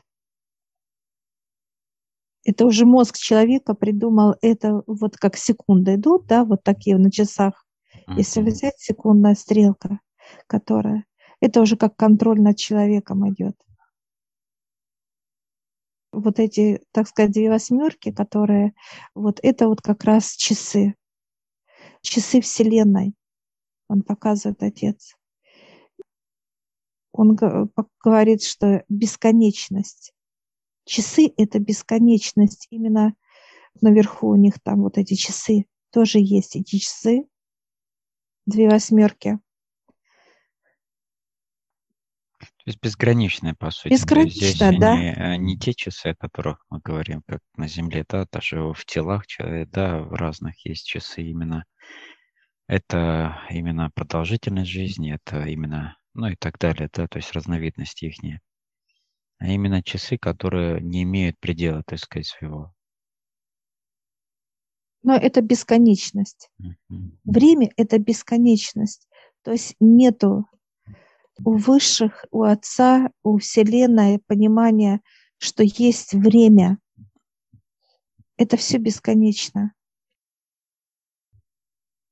Это 2.44 2.64
уже 2.64 2.86
мозг 2.86 3.18
человека 3.18 3.74
придумал 3.74 4.36
это 4.40 4.82
вот 4.86 5.16
как 5.16 5.36
секунды 5.36 5.96
идут, 5.96 6.26
да, 6.26 6.44
вот 6.44 6.62
такие 6.62 6.96
на 6.96 7.10
часах. 7.10 7.66
Если 8.16 8.40
взять 8.40 8.78
секундная 8.78 9.34
стрелка, 9.34 10.00
которая, 10.46 11.04
это 11.40 11.60
уже 11.60 11.76
как 11.76 11.96
контроль 11.96 12.40
над 12.40 12.56
человеком 12.56 13.28
идет. 13.28 13.56
Вот 16.12 16.38
эти, 16.38 16.82
так 16.92 17.08
сказать, 17.08 17.32
две 17.32 17.50
восьмерки, 17.50 18.10
которые, 18.10 18.74
вот 19.14 19.38
это 19.42 19.68
вот 19.68 19.80
как 19.80 20.04
раз 20.04 20.34
часы, 20.34 20.94
часы 22.00 22.40
Вселенной, 22.40 23.14
он 23.88 24.02
показывает 24.02 24.62
Отец 24.62 25.14
он 27.12 27.36
говорит, 28.02 28.42
что 28.42 28.84
бесконечность. 28.88 30.12
Часы– 30.84 31.32
это 31.36 31.58
бесконечность. 31.58 32.66
Именно 32.70 33.14
наверху 33.80 34.28
у 34.28 34.36
них 34.36 34.60
там 34.62 34.82
вот 34.82 34.98
эти 34.98 35.14
часы 35.14 35.66
тоже 35.90 36.18
есть. 36.20 36.56
Эти 36.56 36.78
часы, 36.78 37.24
две 38.46 38.68
восьмерки. 38.68 39.38
То 42.40 42.64
есть 42.66 42.80
безграничная, 42.82 43.54
по 43.54 43.70
сути. 43.70 43.92
Безграничная, 43.92 44.78
да. 44.78 44.96
Не, 44.96 45.14
э, 45.14 45.36
не 45.36 45.58
те 45.58 45.72
часы, 45.72 46.08
о 46.08 46.14
которых 46.14 46.64
мы 46.68 46.80
говорим, 46.80 47.22
как 47.26 47.40
на 47.56 47.66
Земле, 47.66 48.04
да, 48.06 48.26
даже 48.30 48.72
в 48.74 48.84
телах 48.84 49.26
человека, 49.26 49.70
да, 49.72 50.00
в 50.00 50.12
разных 50.12 50.66
есть 50.66 50.86
часы 50.86 51.22
именно. 51.22 51.64
Это 52.66 53.40
именно 53.48 53.90
продолжительность 53.94 54.70
жизни, 54.70 55.14
это 55.14 55.42
именно, 55.46 55.96
ну 56.14 56.28
и 56.28 56.36
так 56.36 56.58
далее, 56.58 56.88
да, 56.92 57.06
то 57.06 57.18
есть 57.18 57.32
разновидности 57.32 58.06
их. 58.06 58.40
А 59.38 59.46
именно 59.46 59.82
часы, 59.82 60.18
которые 60.18 60.80
не 60.80 61.02
имеют 61.04 61.38
предела, 61.38 61.82
так 61.84 61.98
сказать, 61.98 62.26
своего. 62.26 62.74
Но 65.02 65.16
это 65.16 65.40
бесконечность. 65.40 66.50
Время– 67.24 67.70
это 67.76 67.98
бесконечность. 67.98 69.08
То 69.42 69.52
есть 69.52 69.74
нету 69.80 70.46
у 71.42 71.56
высших, 71.56 72.26
у 72.30 72.42
Отца, 72.42 73.10
у 73.22 73.38
Вселенной 73.38 74.18
понимания, 74.26 75.00
что 75.38 75.62
есть 75.62 76.12
время. 76.12 76.78
Это 78.36 78.58
все 78.58 78.76
бесконечно. 78.76 79.72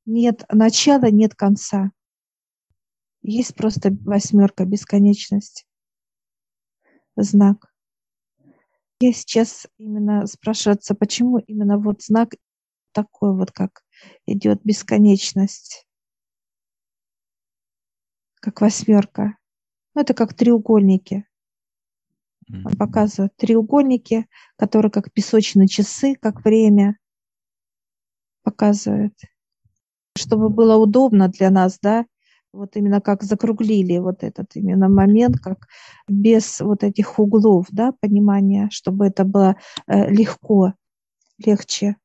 Нет 0.06 0.44
начала, 0.50 1.10
нет 1.10 1.34
конца. 1.34 1.92
Есть 3.30 3.54
просто 3.54 3.90
восьмерка, 4.06 4.64
бесконечность. 4.64 5.66
Знак. 7.14 7.70
Я 9.00 9.12
сейчас 9.12 9.66
именно 9.76 10.26
спрашиваться, 10.26 10.94
почему 10.94 11.36
именно 11.36 11.76
вот 11.76 12.00
знак 12.02 12.36
такой 12.92 13.36
вот, 13.36 13.52
как 13.52 13.84
идет 14.24 14.62
бесконечность, 14.64 15.86
как 18.36 18.62
восьмерка. 18.62 19.36
Ну, 19.94 20.00
это 20.00 20.14
как 20.14 20.32
треугольники. 20.32 21.26
Он 22.48 22.78
показывает 22.78 23.36
треугольники, 23.36 24.26
которые 24.56 24.90
как 24.90 25.12
песочные 25.12 25.68
часы, 25.68 26.14
как 26.14 26.46
время 26.46 26.96
показывает. 28.42 29.20
Чтобы 30.16 30.48
было 30.48 30.76
удобно 30.76 31.28
для 31.28 31.50
нас, 31.50 31.78
да, 31.78 32.06
вот 32.52 32.76
именно 32.76 33.00
как 33.00 33.22
закруглили 33.22 33.98
вот 33.98 34.22
этот 34.22 34.56
именно 34.56 34.88
момент, 34.88 35.38
как 35.38 35.66
без 36.08 36.60
вот 36.60 36.82
этих 36.82 37.18
углов, 37.18 37.66
да, 37.70 37.92
понимания, 38.00 38.68
чтобы 38.70 39.06
это 39.06 39.24
было 39.24 39.56
э, 39.86 40.10
легко, 40.10 40.74
легче. 41.38 41.96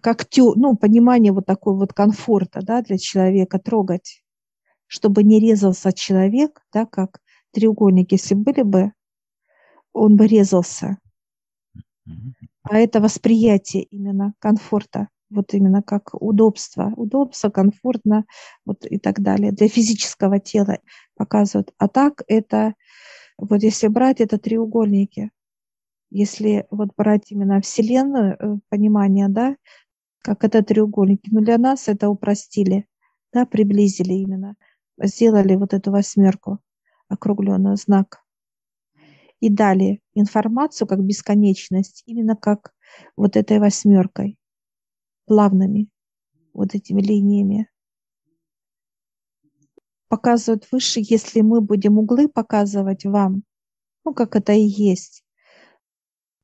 Как 0.00 0.26
тю, 0.26 0.54
ну, 0.54 0.76
понимание 0.76 1.32
вот 1.32 1.46
такой 1.46 1.74
вот 1.74 1.92
комфорта, 1.92 2.60
да, 2.62 2.82
для 2.82 2.98
человека 2.98 3.58
трогать, 3.58 4.22
чтобы 4.86 5.22
не 5.22 5.40
резался 5.40 5.92
человек, 5.92 6.62
да, 6.72 6.86
как 6.86 7.20
треугольник, 7.52 8.12
если 8.12 8.34
были 8.34 8.62
бы, 8.62 8.92
он 9.92 10.16
бы 10.16 10.26
резался. 10.26 10.98
А 12.62 12.78
это 12.78 13.00
восприятие 13.00 13.84
именно 13.84 14.34
комфорта, 14.40 15.08
вот 15.34 15.52
именно 15.54 15.82
как 15.82 16.14
удобство, 16.14 16.92
удобство, 16.96 17.50
комфортно, 17.50 18.24
вот 18.64 18.86
и 18.86 18.98
так 18.98 19.20
далее. 19.20 19.52
Для 19.52 19.68
физического 19.68 20.38
тела 20.40 20.78
показывают. 21.16 21.72
А 21.78 21.88
так 21.88 22.22
это, 22.28 22.74
вот 23.36 23.62
если 23.62 23.88
брать, 23.88 24.20
это 24.20 24.38
треугольники. 24.38 25.30
Если 26.10 26.66
вот 26.70 26.90
брать 26.96 27.32
именно 27.32 27.60
Вселенную, 27.60 28.36
э, 28.38 28.58
понимание, 28.68 29.28
да, 29.28 29.56
как 30.22 30.44
это 30.44 30.62
треугольники. 30.62 31.28
Но 31.30 31.40
для 31.40 31.58
нас 31.58 31.88
это 31.88 32.08
упростили, 32.08 32.86
да, 33.32 33.44
приблизили 33.44 34.14
именно, 34.14 34.54
сделали 35.02 35.56
вот 35.56 35.74
эту 35.74 35.90
восьмерку, 35.90 36.60
округленную 37.08 37.76
знак. 37.76 38.20
И 39.40 39.50
дали 39.50 40.00
информацию 40.14 40.88
как 40.88 41.02
бесконечность, 41.04 42.02
именно 42.06 42.36
как 42.36 42.72
вот 43.16 43.36
этой 43.36 43.58
восьмеркой, 43.58 44.38
плавными 45.26 45.88
вот 46.52 46.74
этими 46.74 47.00
линиями. 47.00 47.68
Показывают 50.08 50.68
выше, 50.70 51.00
если 51.02 51.40
мы 51.40 51.60
будем 51.60 51.98
углы 51.98 52.28
показывать 52.28 53.04
вам, 53.04 53.42
ну, 54.04 54.14
как 54.14 54.36
это 54.36 54.52
и 54.52 54.62
есть, 54.62 55.24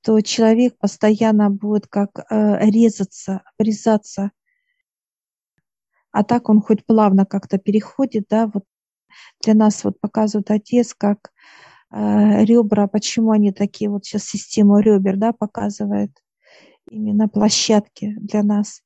то 0.03 0.21
человек 0.21 0.79
постоянно 0.79 1.51
будет 1.51 1.87
как 1.87 2.19
э, 2.19 2.71
резаться, 2.71 3.43
обрезаться. 3.57 4.33
А 6.11 6.25
так 6.25 6.49
он 6.49 6.61
хоть 6.61 6.85
плавно 6.85 7.27
как-то 7.27 7.59
переходит, 7.59 8.27
да, 8.29 8.51
вот 8.53 8.65
для 9.43 9.55
нас 9.55 9.85
вот 9.85 10.01
показывает 10.01 10.51
отец, 10.51 10.95
как 10.95 11.33
э, 11.93 12.45
ребра, 12.45 12.89
почему 12.89 13.31
они 13.33 13.53
такие, 13.53 13.91
вот 13.91 14.05
сейчас 14.05 14.25
систему 14.25 14.79
ребер, 14.81 15.17
да, 15.17 15.33
показывает 15.33 16.11
именно 16.89 17.29
площадки 17.29 18.15
для 18.19 18.43
нас, 18.43 18.83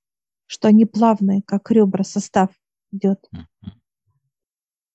что 0.47 0.69
они 0.69 0.85
плавные, 0.87 1.43
как 1.43 1.71
ребра, 1.71 2.05
состав 2.05 2.51
идет, 2.93 3.25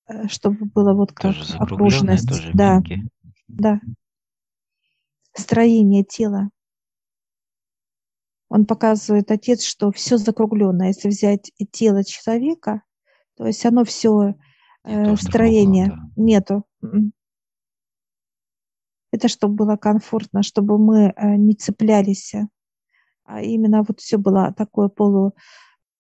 э, 0.08 0.28
чтобы 0.28 0.66
было 0.66 0.94
вот 0.94 1.12
как 1.12 1.36
Тоже 1.36 1.58
окружность, 1.58 2.28
тоже 2.28 2.52
да, 2.54 2.76
мягкие. 2.76 3.08
да, 3.48 3.82
строение 5.34 6.04
тела. 6.04 6.50
Он 8.50 8.66
показывает, 8.66 9.30
отец, 9.30 9.64
что 9.64 9.92
все 9.92 10.18
закругленное. 10.18 10.88
Если 10.88 11.08
взять 11.08 11.52
тело 11.72 12.04
человека, 12.04 12.82
то 13.38 13.46
есть 13.46 13.64
оно 13.66 13.84
все 13.86 14.36
острых 14.84 15.22
строение 15.22 15.88
да. 15.88 15.96
нету. 16.16 16.66
М. 16.82 17.14
Это 19.12 19.28
чтобы 19.28 19.56
было 19.56 19.76
комфортно, 19.76 20.44
чтобы 20.44 20.78
мы 20.78 21.14
э, 21.16 21.36
не 21.36 21.54
цеплялись, 21.54 22.34
а 23.30 23.42
именно 23.42 23.84
вот 23.84 24.00
все 24.00 24.18
было 24.18 24.52
такое 24.58 24.90
полу, 24.90 25.36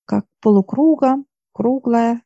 как 0.06 0.26
полукруга, 0.42 1.24
круглое. 1.52 2.24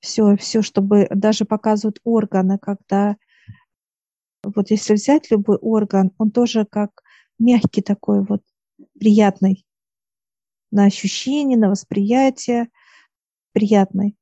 Все, 0.00 0.36
все, 0.36 0.62
чтобы 0.62 1.06
даже 1.10 1.44
показывают 1.44 2.00
органы, 2.02 2.58
когда 2.58 3.18
вот 4.42 4.70
если 4.70 4.94
взять 4.94 5.30
любой 5.30 5.58
орган, 5.58 6.12
он 6.16 6.30
тоже 6.30 6.64
как 6.64 7.02
мягкий 7.38 7.82
такой 7.82 8.24
вот, 8.24 8.42
приятный 8.98 9.66
на 10.70 10.86
ощущение, 10.86 11.58
на 11.58 11.68
восприятие, 11.68 12.70
приятный, 13.52 14.16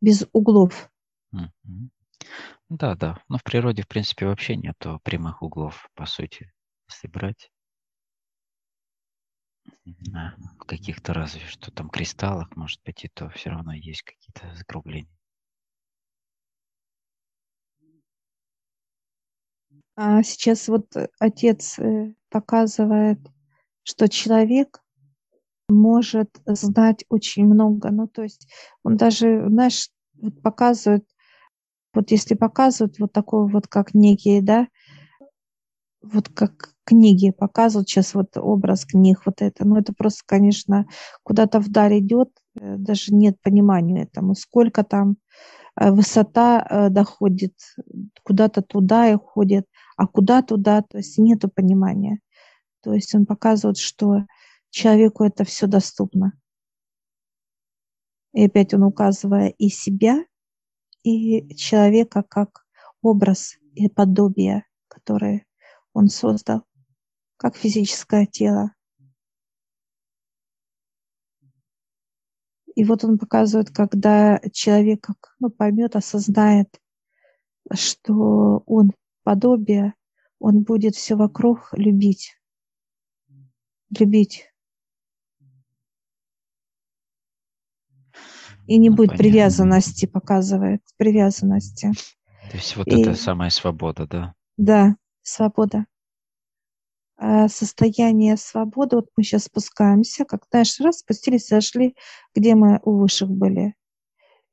без 0.00 0.26
углов. 0.32 0.90
Да, 2.68 2.96
да. 2.96 3.22
Но 3.28 3.38
в 3.38 3.44
природе, 3.44 3.82
в 3.82 3.88
принципе, 3.88 4.26
вообще 4.26 4.56
нету 4.56 5.00
прямых 5.04 5.42
углов, 5.42 5.88
по 5.94 6.06
сути, 6.06 6.50
если 6.92 7.08
брать. 7.08 7.50
На 9.84 10.36
каких-то 10.66 11.12
разве 11.12 11.46
что 11.46 11.70
там 11.70 11.88
кристаллах, 11.88 12.54
может 12.56 12.80
быть, 12.84 13.04
и 13.04 13.08
то 13.08 13.28
все 13.30 13.50
равно 13.50 13.72
есть 13.72 14.02
какие-то 14.02 14.54
закругления. 14.54 15.10
А 19.94 20.22
сейчас 20.22 20.68
вот 20.68 20.96
э, 20.96 21.08
отец 21.18 21.78
э, 21.78 22.14
показывает, 22.30 23.18
что 23.82 24.08
человек 24.08 24.82
может 25.68 26.30
знать 26.46 27.04
очень 27.08 27.44
много. 27.44 27.90
Ну, 27.90 28.08
то 28.08 28.22
есть 28.22 28.48
он 28.82 28.96
даже, 28.96 29.44
знаешь, 29.48 29.88
вот 30.14 30.40
показывает, 30.42 31.06
вот 31.94 32.10
если 32.10 32.34
показывают 32.34 32.98
вот 32.98 33.12
такой 33.12 33.50
вот, 33.50 33.66
как 33.66 33.94
некие, 33.94 34.42
да, 34.42 34.68
вот 36.02 36.28
как 36.28 36.74
книги 36.84 37.30
показывают 37.30 37.88
сейчас 37.88 38.14
вот 38.14 38.36
образ 38.36 38.84
книг 38.84 39.22
вот 39.24 39.40
это, 39.40 39.66
ну 39.66 39.76
это 39.76 39.92
просто, 39.92 40.22
конечно, 40.26 40.86
куда-то 41.22 41.60
вдаль 41.60 42.00
идет, 42.00 42.30
э, 42.58 42.76
даже 42.76 43.14
нет 43.14 43.40
понимания 43.42 44.04
этому, 44.04 44.34
сколько 44.34 44.82
там 44.84 45.16
э, 45.80 45.90
высота 45.90 46.66
э, 46.68 46.90
доходит, 46.90 47.54
куда-то 48.24 48.62
туда 48.62 49.08
и 49.08 49.14
уходит, 49.14 49.66
а 49.96 50.06
куда 50.06 50.42
туда, 50.42 50.82
то 50.82 50.98
есть 50.98 51.18
нету 51.18 51.48
понимания. 51.48 52.20
То 52.82 52.92
есть 52.94 53.14
он 53.14 53.26
показывает, 53.26 53.78
что 53.78 54.26
человеку 54.70 55.24
это 55.24 55.44
все 55.44 55.66
доступно. 55.66 56.32
И 58.32 58.44
опять 58.44 58.74
он 58.74 58.82
указывая 58.82 59.48
и 59.48 59.68
себя, 59.68 60.24
и 61.04 61.54
человека 61.54 62.24
как 62.28 62.64
образ 63.02 63.56
и 63.74 63.88
подобие, 63.88 64.64
которое 64.88 65.44
он 65.92 66.08
создал, 66.08 66.64
как 67.36 67.56
физическое 67.56 68.26
тело. 68.26 68.74
И 72.74 72.84
вот 72.84 73.04
он 73.04 73.18
показывает, 73.18 73.70
когда 73.70 74.40
человек 74.52 75.02
как, 75.02 75.34
ну, 75.38 75.50
поймет, 75.50 75.94
осознает, 75.94 76.80
что 77.72 78.62
он 78.66 78.92
подобие, 79.24 79.94
он 80.38 80.62
будет 80.62 80.96
все 80.96 81.14
вокруг 81.14 81.68
любить. 81.72 82.36
Любить. 83.96 84.48
И 88.66 88.78
не 88.78 88.88
ну, 88.88 88.96
будет 88.96 89.10
понятно. 89.10 89.28
привязанности, 89.30 90.06
показывает, 90.06 90.82
привязанности. 90.96 91.92
То 92.50 92.56
есть 92.56 92.76
вот 92.76 92.86
и, 92.86 93.00
это 93.00 93.14
самая 93.14 93.50
свобода, 93.50 94.06
да? 94.06 94.34
Да, 94.56 94.96
свобода. 95.22 95.86
А 97.16 97.48
состояние 97.48 98.36
свободы, 98.36 98.96
вот 98.96 99.08
мы 99.16 99.22
сейчас 99.22 99.44
спускаемся, 99.44 100.24
как, 100.24 100.44
знаешь, 100.50 100.80
раз 100.80 100.98
спустились, 100.98 101.46
зашли, 101.46 101.94
где 102.34 102.54
мы 102.54 102.80
у 102.82 102.98
высших 102.98 103.30
были. 103.30 103.74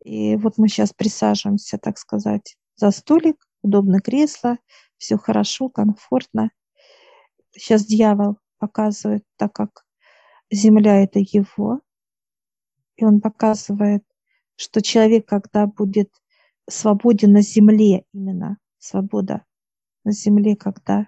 И 0.04 0.36
вот 0.36 0.58
мы 0.58 0.68
сейчас 0.68 0.94
присаживаемся, 0.94 1.78
так 1.78 1.98
сказать, 1.98 2.58
за 2.76 2.92
столик, 2.92 3.48
удобное 3.64 4.02
кресло, 4.02 4.58
все 4.98 5.18
хорошо, 5.18 5.70
комфортно. 5.70 6.52
Сейчас 7.52 7.86
дьявол 7.86 8.38
показывает, 8.60 9.24
так 9.38 9.54
как 9.54 9.86
земля 10.52 11.04
это 11.04 11.20
его, 11.20 11.82
и 12.98 13.06
он 13.06 13.22
показывает, 13.22 14.04
что 14.56 14.82
человек, 14.82 15.28
когда 15.28 15.66
будет 15.66 16.12
свободен 16.70 17.32
на 17.32 17.42
земле, 17.42 18.04
именно 18.14 18.58
свобода 18.78 19.44
на 20.04 20.12
земле, 20.12 20.56
когда 20.56 21.08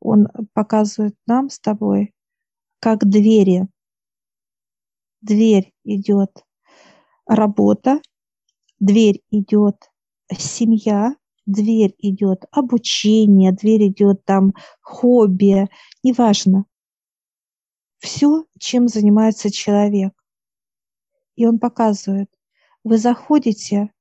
он 0.00 0.26
показывает 0.52 1.14
нам 1.26 1.48
с 1.48 1.60
тобой, 1.60 2.12
как 2.80 3.08
двери. 3.08 3.68
Дверь 5.20 5.72
идет 5.84 6.44
работа, 7.26 8.00
дверь 8.80 9.22
идет 9.30 9.92
семья, 10.36 11.14
дверь 11.46 11.94
идет 11.98 12.44
обучение, 12.50 13.52
дверь 13.52 13.88
идет 13.88 14.24
там 14.24 14.54
хобби, 14.80 15.68
неважно. 16.02 16.64
Все, 17.98 18.46
чем 18.58 18.88
занимается 18.88 19.50
человек. 19.50 20.12
И 21.36 21.46
он 21.46 21.60
показывает, 21.60 22.28
вы 22.82 22.98
заходите, 22.98 23.92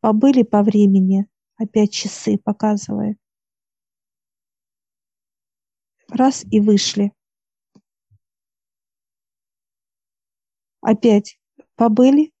побыли 0.00 0.42
по 0.42 0.62
времени, 0.62 1.28
опять 1.56 1.92
часы 1.92 2.36
показывает. 2.36 3.16
Раз 6.14 6.44
и 6.50 6.60
вышли. 6.60 7.12
Опять 10.80 11.38
побыли, 11.76 12.32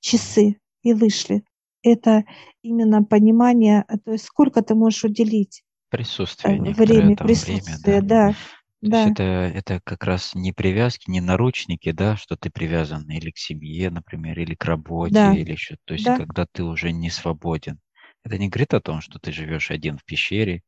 часы 0.00 0.60
и 0.82 0.92
вышли. 0.92 1.44
Это 1.82 2.24
именно 2.62 3.02
понимание, 3.02 3.84
то 4.04 4.12
есть 4.12 4.26
сколько 4.26 4.62
ты 4.62 4.74
можешь 4.74 5.04
уделить 5.04 5.64
присутствие 5.88 6.58
э, 6.58 6.72
время, 6.72 7.16
присутствие, 7.16 7.60
время, 7.82 8.02
да. 8.02 8.28
да. 8.28 8.34
То 8.82 8.88
да. 8.88 9.00
есть 9.00 9.12
это, 9.12 9.22
это 9.22 9.80
как 9.84 10.04
раз 10.04 10.34
не 10.34 10.52
привязки, 10.52 11.10
не 11.10 11.20
наручники, 11.20 11.92
да, 11.92 12.16
что 12.16 12.36
ты 12.36 12.48
привязан 12.48 13.06
или 13.10 13.30
к 13.30 13.36
семье, 13.36 13.90
например, 13.90 14.38
или 14.38 14.54
к 14.54 14.64
работе, 14.64 15.12
да. 15.12 15.34
или 15.34 15.52
еще. 15.52 15.76
То 15.84 15.94
есть 15.94 16.06
да. 16.06 16.16
когда 16.16 16.46
ты 16.50 16.64
уже 16.64 16.90
не 16.92 17.10
свободен. 17.10 17.78
Это 18.24 18.38
не 18.38 18.48
говорит 18.48 18.72
о 18.72 18.80
том, 18.80 19.02
что 19.02 19.18
ты 19.18 19.32
живешь 19.32 19.70
один 19.70 19.98
в 19.98 20.04
пещере, 20.04 20.62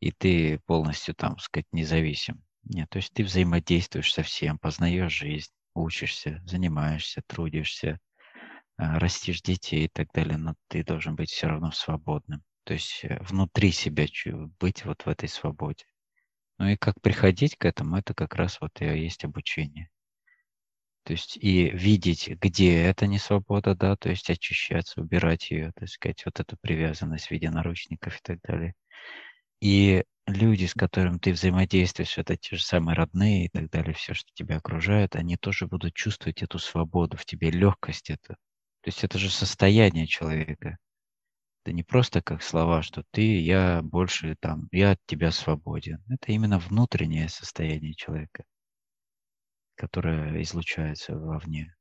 и 0.00 0.12
ты 0.12 0.60
полностью, 0.66 1.14
там, 1.14 1.38
сказать, 1.38 1.66
независим. 1.72 2.42
Нет, 2.64 2.88
то 2.90 2.98
есть 2.98 3.12
ты 3.12 3.24
взаимодействуешь 3.24 4.12
со 4.12 4.22
всем, 4.22 4.58
познаешь 4.58 5.12
жизнь, 5.12 5.50
учишься, 5.74 6.42
занимаешься, 6.44 7.22
трудишься, 7.26 7.98
а, 8.76 8.98
растишь 8.98 9.42
детей 9.42 9.86
и 9.86 9.88
так 9.88 10.12
далее, 10.12 10.36
но 10.36 10.54
ты 10.68 10.84
должен 10.84 11.16
быть 11.16 11.30
все 11.30 11.48
равно 11.48 11.72
свободным. 11.72 12.42
То 12.64 12.74
есть 12.74 13.00
э, 13.02 13.18
внутри 13.22 13.72
себя 13.72 14.06
быть 14.60 14.84
вот 14.84 15.02
в 15.02 15.08
этой 15.08 15.28
свободе. 15.28 15.86
Ну 16.58 16.68
и 16.68 16.76
как 16.76 17.00
приходить 17.00 17.56
к 17.56 17.64
этому, 17.64 17.96
это 17.96 18.14
как 18.14 18.34
раз 18.34 18.60
вот 18.60 18.80
и 18.80 18.84
есть 18.84 19.24
обучение. 19.24 19.90
То 21.04 21.12
есть 21.12 21.38
и 21.38 21.70
видеть, 21.70 22.28
где 22.28 22.82
это 22.82 23.06
не 23.06 23.18
свобода, 23.18 23.74
да, 23.74 23.96
то 23.96 24.10
есть 24.10 24.28
очищаться, 24.28 25.00
убирать 25.00 25.50
ее, 25.50 25.72
так 25.74 25.88
сказать, 25.88 26.22
вот 26.26 26.38
эту 26.38 26.56
привязанность 26.60 27.28
в 27.28 27.30
виде 27.30 27.48
наручников 27.48 28.16
и 28.18 28.20
так 28.22 28.40
далее. 28.42 28.74
И 29.60 30.04
люди, 30.26 30.66
с 30.66 30.74
которыми 30.74 31.18
ты 31.18 31.32
взаимодействуешь, 31.32 32.18
это 32.18 32.36
те 32.36 32.56
же 32.56 32.62
самые 32.62 32.94
родные 32.94 33.46
и 33.46 33.48
так 33.48 33.70
далее, 33.70 33.94
все, 33.94 34.14
что 34.14 34.30
тебя 34.34 34.58
окружает, 34.58 35.16
они 35.16 35.36
тоже 35.36 35.66
будут 35.66 35.94
чувствовать 35.94 36.42
эту 36.42 36.58
свободу 36.58 37.16
в 37.16 37.24
тебе, 37.24 37.50
легкость 37.50 38.10
эту. 38.10 38.34
То 38.82 38.88
есть 38.88 39.02
это 39.02 39.18
же 39.18 39.30
состояние 39.30 40.06
человека. 40.06 40.78
Это 41.64 41.74
не 41.74 41.82
просто 41.82 42.22
как 42.22 42.42
слова, 42.42 42.82
что 42.82 43.02
ты, 43.10 43.40
я 43.40 43.82
больше 43.82 44.36
там, 44.40 44.68
я 44.70 44.92
от 44.92 45.00
тебя 45.06 45.32
свободен. 45.32 46.02
Это 46.08 46.32
именно 46.32 46.58
внутреннее 46.58 47.28
состояние 47.28 47.94
человека, 47.94 48.44
которое 49.74 50.40
излучается 50.42 51.18
вовне. 51.18 51.74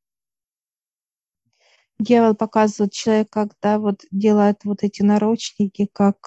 Дьявол 1.99 2.35
показывает 2.35 2.91
человек, 2.91 3.29
когда 3.29 3.79
вот 3.79 4.01
делает 4.11 4.63
вот 4.63 4.83
эти 4.83 5.01
наручники, 5.03 5.87
как 5.91 6.17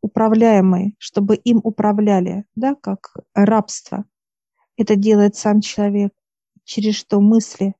управляемые, 0.00 0.94
чтобы 0.98 1.36
им 1.36 1.60
управляли, 1.62 2.44
да, 2.54 2.74
как 2.74 3.14
рабство. 3.34 4.04
Это 4.76 4.96
делает 4.96 5.36
сам 5.36 5.60
человек, 5.60 6.12
через 6.64 6.96
что 6.96 7.20
мысли. 7.20 7.74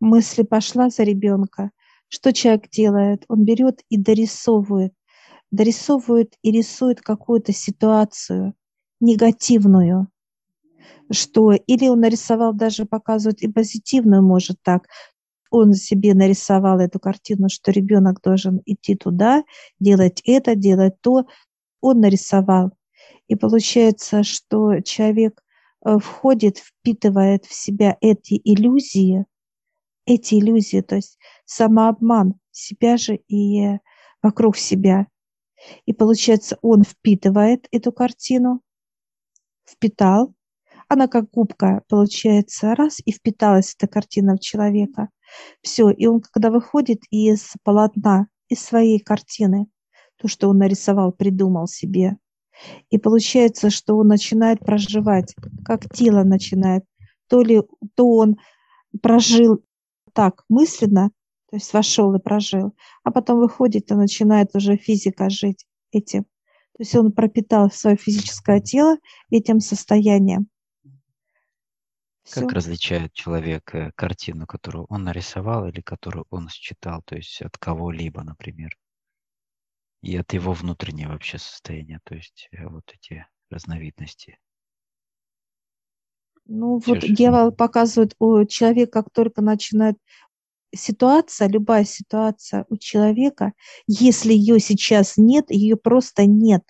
Мысли 0.00 0.42
пошла 0.42 0.88
за 0.88 1.02
ребенка, 1.02 1.70
что 2.08 2.32
человек 2.32 2.68
делает? 2.70 3.24
Он 3.28 3.44
берет 3.44 3.82
и 3.88 3.96
дорисовывает. 3.96 4.92
Дорисовывает 5.52 6.34
и 6.42 6.50
рисует 6.50 7.00
какую-то 7.00 7.52
ситуацию 7.52 8.54
негативную, 9.00 10.08
что 11.10 11.52
или 11.52 11.88
он 11.88 12.00
нарисовал, 12.00 12.52
даже 12.52 12.84
показывает 12.84 13.42
и 13.42 13.48
позитивную, 13.48 14.22
может 14.22 14.58
так, 14.62 14.86
он 15.50 15.72
себе 15.72 16.14
нарисовал 16.14 16.78
эту 16.78 17.00
картину, 17.00 17.48
что 17.48 17.72
ребенок 17.72 18.20
должен 18.22 18.60
идти 18.66 18.94
туда, 18.94 19.42
делать 19.80 20.22
это, 20.24 20.54
делать 20.54 21.00
то, 21.00 21.26
он 21.80 22.00
нарисовал. 22.00 22.72
И 23.28 23.36
получается, 23.36 24.22
что 24.22 24.80
человек 24.80 25.42
э, 25.84 25.98
входит, 25.98 26.58
впитывает 26.58 27.44
в 27.44 27.54
себя 27.54 27.96
эти 28.00 28.40
иллюзии, 28.44 29.26
эти 30.06 30.34
иллюзии, 30.34 30.80
то 30.80 30.96
есть 30.96 31.18
самообман 31.44 32.34
себя 32.50 32.96
же 32.96 33.16
и 33.28 33.78
вокруг 34.22 34.56
себя. 34.56 35.06
И 35.86 35.92
получается, 35.92 36.58
он 36.62 36.82
впитывает 36.82 37.68
эту 37.70 37.92
картину, 37.92 38.62
впитал, 39.68 40.34
она 40.88 41.06
как 41.06 41.30
губка, 41.30 41.82
получается, 41.88 42.74
раз, 42.74 42.98
и 43.04 43.12
впиталась 43.12 43.76
эта 43.78 43.86
картина 43.86 44.34
в 44.34 44.40
человека. 44.40 45.08
Все, 45.62 45.90
и 45.90 46.06
он, 46.06 46.20
когда 46.20 46.50
выходит 46.50 47.02
из 47.10 47.52
полотна, 47.62 48.26
из 48.48 48.60
своей 48.60 48.98
картины, 48.98 49.68
то, 50.20 50.28
что 50.28 50.48
он 50.50 50.58
нарисовал, 50.58 51.12
придумал 51.12 51.66
себе, 51.66 52.16
и 52.90 52.98
получается, 52.98 53.70
что 53.70 53.96
он 53.96 54.08
начинает 54.08 54.60
проживать, 54.60 55.34
как 55.64 55.88
тело 55.88 56.24
начинает. 56.24 56.84
То 57.26 57.40
ли 57.42 57.62
то 57.94 58.06
он 58.06 58.36
прожил 59.00 59.64
так 60.12 60.44
мысленно, 60.48 61.10
то 61.48 61.56
есть 61.56 61.72
вошел 61.72 62.14
и 62.14 62.20
прожил, 62.20 62.74
а 63.02 63.10
потом 63.10 63.38
выходит 63.38 63.90
и 63.90 63.94
начинает 63.94 64.54
уже 64.54 64.76
физика 64.76 65.30
жить 65.30 65.64
этим. 65.90 66.24
То 66.24 66.80
есть 66.80 66.94
он 66.94 67.12
пропитал 67.12 67.70
свое 67.70 67.96
физическое 67.96 68.60
тело 68.60 68.96
этим 69.30 69.60
состоянием. 69.60 70.48
Как 72.30 72.52
различает 72.52 73.12
человек 73.12 73.74
э, 73.74 73.90
картину, 73.96 74.46
которую 74.46 74.84
он 74.88 75.02
нарисовал 75.02 75.66
или 75.66 75.80
которую 75.80 76.26
он 76.30 76.48
считал, 76.48 77.02
то 77.02 77.16
есть 77.16 77.42
от 77.42 77.58
кого-либо, 77.58 78.22
например, 78.22 78.76
и 80.02 80.16
от 80.16 80.32
его 80.32 80.52
внутреннего 80.52 81.12
вообще 81.12 81.38
состояния, 81.38 82.00
то 82.04 82.14
есть 82.14 82.48
э, 82.52 82.66
вот 82.66 82.84
эти 82.92 83.26
разновидности. 83.50 84.38
Ну 86.46 86.80
Все 86.80 86.94
вот 86.94 87.02
же... 87.02 87.14
дьявол 87.14 87.52
показывает 87.52 88.14
у 88.18 88.44
человека, 88.44 89.02
как 89.02 89.12
только 89.12 89.42
начинает 89.42 89.96
ситуация, 90.74 91.48
любая 91.48 91.84
ситуация 91.84 92.64
у 92.68 92.76
человека, 92.76 93.52
если 93.86 94.32
ее 94.32 94.58
сейчас 94.58 95.16
нет, 95.16 95.50
ее 95.50 95.76
просто 95.76 96.26
нет. 96.26 96.62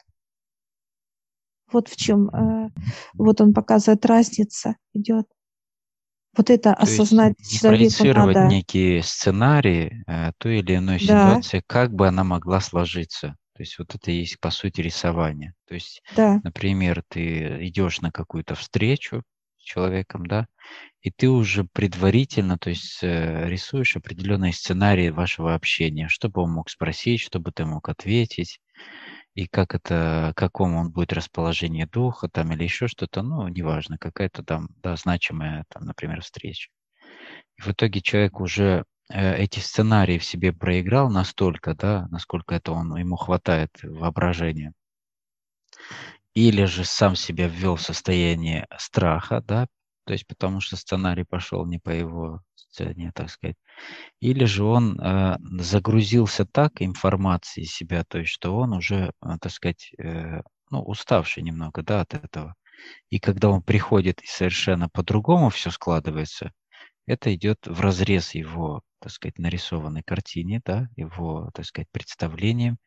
Вот 1.72 1.88
в 1.88 1.96
чем, 1.96 2.28
э, 2.28 2.70
вот 3.14 3.40
он 3.40 3.54
показывает 3.54 4.04
разница 4.06 4.76
идет. 4.92 5.26
Вот 6.36 6.48
это 6.48 6.74
То 6.74 6.82
осознать 6.82 7.34
есть 7.38 7.60
человеку 7.60 8.26
надо. 8.26 8.46
некие 8.46 9.02
сценарии 9.02 10.04
э, 10.06 10.32
той 10.38 10.60
или 10.60 10.76
иной 10.76 11.00
ситуации, 11.00 11.58
да. 11.58 11.64
как 11.66 11.92
бы 11.92 12.06
она 12.06 12.22
могла 12.22 12.60
сложиться. 12.60 13.36
То 13.54 13.62
есть 13.62 13.78
вот 13.78 13.94
это 13.94 14.10
и 14.10 14.20
есть, 14.20 14.40
по 14.40 14.50
сути, 14.50 14.80
рисование. 14.80 15.54
То 15.66 15.74
есть, 15.74 16.02
да. 16.16 16.40
например, 16.44 17.02
ты 17.08 17.66
идешь 17.66 18.00
на 18.00 18.10
какую-то 18.10 18.54
встречу 18.54 19.22
с 19.58 19.62
человеком, 19.62 20.24
да, 20.26 20.46
и 21.02 21.10
ты 21.10 21.28
уже 21.28 21.64
предварительно, 21.64 22.58
то 22.58 22.70
есть 22.70 23.00
э, 23.02 23.48
рисуешь 23.48 23.96
определенные 23.96 24.52
сценарии 24.52 25.10
вашего 25.10 25.54
общения, 25.54 26.08
что 26.08 26.28
бы 26.28 26.42
он 26.42 26.52
мог 26.52 26.70
спросить, 26.70 27.20
что 27.20 27.40
бы 27.40 27.52
ты 27.52 27.66
мог 27.66 27.88
ответить, 27.88 28.60
и 29.40 29.46
как 29.46 29.74
это, 29.74 30.34
какому 30.36 30.80
он 30.80 30.90
будет 30.90 31.14
расположение 31.14 31.86
духа 31.86 32.28
там 32.28 32.52
или 32.52 32.64
еще 32.64 32.88
что-то, 32.88 33.22
ну, 33.22 33.48
неважно, 33.48 33.96
какая-то 33.96 34.44
там, 34.44 34.68
да, 34.82 34.96
значимая, 34.96 35.64
там, 35.70 35.84
например, 35.86 36.20
встреча. 36.20 36.70
И 37.56 37.62
в 37.62 37.68
итоге 37.68 38.02
человек 38.02 38.38
уже 38.38 38.84
э, 39.08 39.36
эти 39.36 39.58
сценарии 39.60 40.18
в 40.18 40.24
себе 40.26 40.52
проиграл 40.52 41.08
настолько, 41.10 41.74
да, 41.74 42.06
насколько 42.10 42.54
это 42.54 42.72
он, 42.72 42.94
ему 42.96 43.16
хватает 43.16 43.70
воображения. 43.82 44.74
Или 46.34 46.66
же 46.66 46.84
сам 46.84 47.16
себя 47.16 47.48
ввел 47.48 47.76
в 47.76 47.82
состояние 47.82 48.66
страха, 48.76 49.40
да, 49.40 49.68
то 50.04 50.12
есть 50.12 50.26
потому 50.26 50.60
что 50.60 50.76
сценарий 50.76 51.24
пошел 51.24 51.64
не 51.64 51.78
по 51.78 51.88
его 51.88 52.42
сцене, 52.70 53.12
так 53.14 53.30
сказать. 53.30 53.56
Или 54.20 54.44
же 54.44 54.64
он 54.64 55.00
э, 55.00 55.36
загрузился 55.58 56.44
так 56.46 56.82
информацией 56.82 57.66
себя, 57.66 58.04
то 58.04 58.18
есть 58.18 58.30
что 58.30 58.56
он 58.56 58.72
уже, 58.74 59.12
э, 59.22 59.36
так 59.40 59.52
сказать, 59.52 59.92
э, 59.98 60.42
ну, 60.70 60.82
уставший 60.82 61.42
немного, 61.42 61.82
да, 61.82 62.02
от 62.02 62.14
этого. 62.14 62.54
И 63.10 63.18
когда 63.18 63.50
он 63.50 63.62
приходит 63.62 64.22
и 64.22 64.26
совершенно 64.26 64.88
по-другому 64.88 65.50
все 65.50 65.70
складывается, 65.70 66.52
это 67.06 67.34
идет 67.34 67.66
в 67.66 67.80
разрез 67.80 68.34
его, 68.34 68.82
так 69.00 69.12
сказать, 69.12 69.38
нарисованной 69.38 70.02
картине, 70.02 70.60
да, 70.64 70.88
его, 70.96 71.50
так 71.54 71.66
сказать, 71.66 71.88
представлением, 71.90 72.78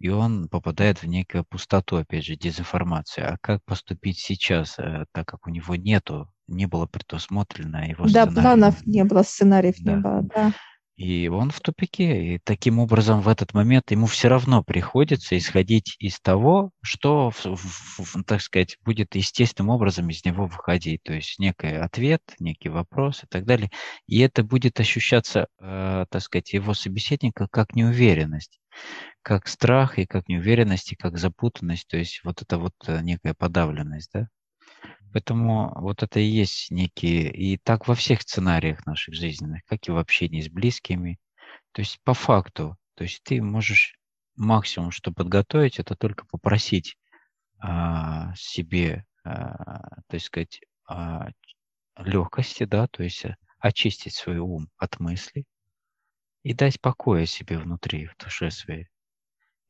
и 0.00 0.08
он 0.10 0.48
попадает 0.48 1.02
в 1.02 1.06
некую 1.06 1.44
пустоту, 1.44 1.96
опять 1.96 2.24
же, 2.24 2.36
дезинформации. 2.36 3.22
А 3.22 3.38
как 3.40 3.64
поступить 3.64 4.18
сейчас, 4.18 4.78
э, 4.78 5.06
так 5.12 5.26
как 5.28 5.46
у 5.46 5.50
него 5.50 5.76
нету, 5.76 6.30
не 6.48 6.66
было 6.66 6.86
предусмотрено 6.86 7.88
его 7.88 8.06
Да, 8.06 8.26
планов 8.26 8.84
не 8.86 9.04
было, 9.04 9.22
сценариев 9.22 9.76
да. 9.76 9.92
не 9.92 9.96
было, 9.96 10.22
да. 10.22 10.52
И 10.96 11.28
он 11.28 11.50
в 11.50 11.60
тупике. 11.60 12.34
И 12.34 12.38
таким 12.38 12.78
образом 12.78 13.20
в 13.20 13.28
этот 13.28 13.52
момент 13.54 13.90
ему 13.90 14.06
все 14.06 14.28
равно 14.28 14.62
приходится 14.62 15.36
исходить 15.36 15.96
из 15.98 16.20
того, 16.20 16.70
что, 16.82 17.32
так 18.26 18.40
сказать, 18.40 18.78
будет 18.84 19.14
естественным 19.14 19.70
образом 19.70 20.08
из 20.10 20.24
него 20.24 20.46
выходить. 20.46 21.02
То 21.02 21.12
есть 21.14 21.38
некий 21.38 21.74
ответ, 21.74 22.22
некий 22.38 22.68
вопрос 22.68 23.24
и 23.24 23.26
так 23.26 23.44
далее. 23.44 23.70
И 24.06 24.20
это 24.20 24.44
будет 24.44 24.78
ощущаться, 24.78 25.48
э, 25.60 26.06
так 26.08 26.22
сказать, 26.22 26.52
его 26.52 26.74
собеседника 26.74 27.48
как 27.50 27.74
неуверенность 27.74 28.60
как 29.22 29.48
страх 29.48 29.98
и 29.98 30.06
как 30.06 30.28
неуверенность 30.28 30.92
и 30.92 30.96
как 30.96 31.16
запутанность, 31.18 31.88
то 31.88 31.96
есть 31.96 32.20
вот 32.24 32.42
это 32.42 32.58
вот 32.58 32.74
э, 32.86 33.00
некая 33.02 33.34
подавленность, 33.34 34.10
да? 34.12 34.28
Поэтому 35.14 35.72
вот 35.80 36.02
это 36.02 36.18
и 36.18 36.24
есть 36.24 36.72
некие, 36.72 37.32
и 37.32 37.56
так 37.56 37.86
во 37.86 37.94
всех 37.94 38.22
сценариях 38.22 38.84
наших 38.84 39.14
жизненных, 39.14 39.64
как 39.64 39.86
и 39.86 39.92
в 39.92 39.96
общении 39.96 40.40
с 40.40 40.48
близкими. 40.48 41.20
То 41.70 41.82
есть 41.82 42.00
по 42.02 42.14
факту, 42.14 42.76
то 42.96 43.04
есть 43.04 43.22
ты 43.22 43.40
можешь 43.40 43.96
максимум, 44.34 44.90
что 44.90 45.12
подготовить, 45.12 45.78
это 45.78 45.94
только 45.94 46.26
попросить 46.26 46.96
а, 47.60 48.34
себе, 48.34 49.06
а, 49.22 50.00
есть 50.10 50.26
сказать, 50.26 50.60
а, 50.88 51.28
легкости, 51.96 52.64
да, 52.64 52.88
то 52.88 53.04
есть 53.04 53.24
э, 53.24 53.36
очистить 53.60 54.14
свой 54.14 54.38
ум 54.38 54.68
от 54.78 54.98
мыслей 54.98 55.44
и 56.42 56.54
дать 56.54 56.80
покоя 56.80 57.24
себе 57.24 57.58
внутри, 57.58 58.06
в 58.06 58.16
душе 58.16 58.50
своей. 58.50 58.88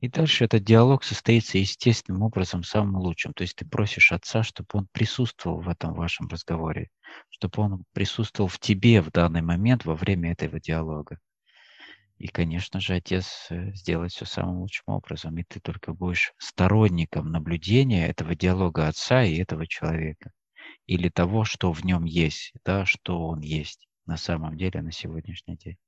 И 0.05 0.09
дальше 0.09 0.45
этот 0.45 0.62
диалог 0.62 1.03
состоится 1.03 1.57
естественным 1.57 2.21
образом, 2.21 2.62
самым 2.62 2.97
лучшим. 2.97 3.33
То 3.33 3.40
есть 3.40 3.57
ты 3.57 3.64
просишь 3.64 4.12
отца, 4.12 4.43
чтобы 4.43 4.69
он 4.75 4.87
присутствовал 4.93 5.62
в 5.62 5.69
этом 5.71 5.95
вашем 5.95 6.29
разговоре, 6.29 6.90
чтобы 7.31 7.62
он 7.62 7.85
присутствовал 7.95 8.49
в 8.49 8.59
тебе 8.59 9.01
в 9.01 9.11
данный 9.11 9.40
момент 9.40 9.87
во 9.87 9.95
время 9.95 10.33
этого 10.33 10.61
диалога. 10.61 11.19
И, 12.19 12.29
конечно 12.29 12.81
же, 12.81 12.93
отец 12.93 13.47
э, 13.49 13.73
сделает 13.73 14.12
все 14.12 14.27
самым 14.27 14.59
лучшим 14.59 14.85
образом. 14.88 15.38
И 15.38 15.43
ты 15.43 15.59
только 15.59 15.95
будешь 15.95 16.35
сторонником 16.37 17.33
наблюдения 17.33 18.07
этого 18.07 18.35
диалога 18.35 18.88
отца 18.88 19.25
и 19.25 19.38
этого 19.38 19.67
человека. 19.67 20.33
Или 20.85 21.09
того, 21.09 21.47
что 21.47 21.73
в 21.73 21.83
нем 21.83 22.05
есть, 22.05 22.53
да, 22.62 22.85
что 22.85 23.27
он 23.27 23.40
есть 23.40 23.88
на 24.05 24.19
самом 24.19 24.59
деле 24.59 24.83
на 24.83 24.93
сегодняшний 24.93 25.57
день. 25.57 25.79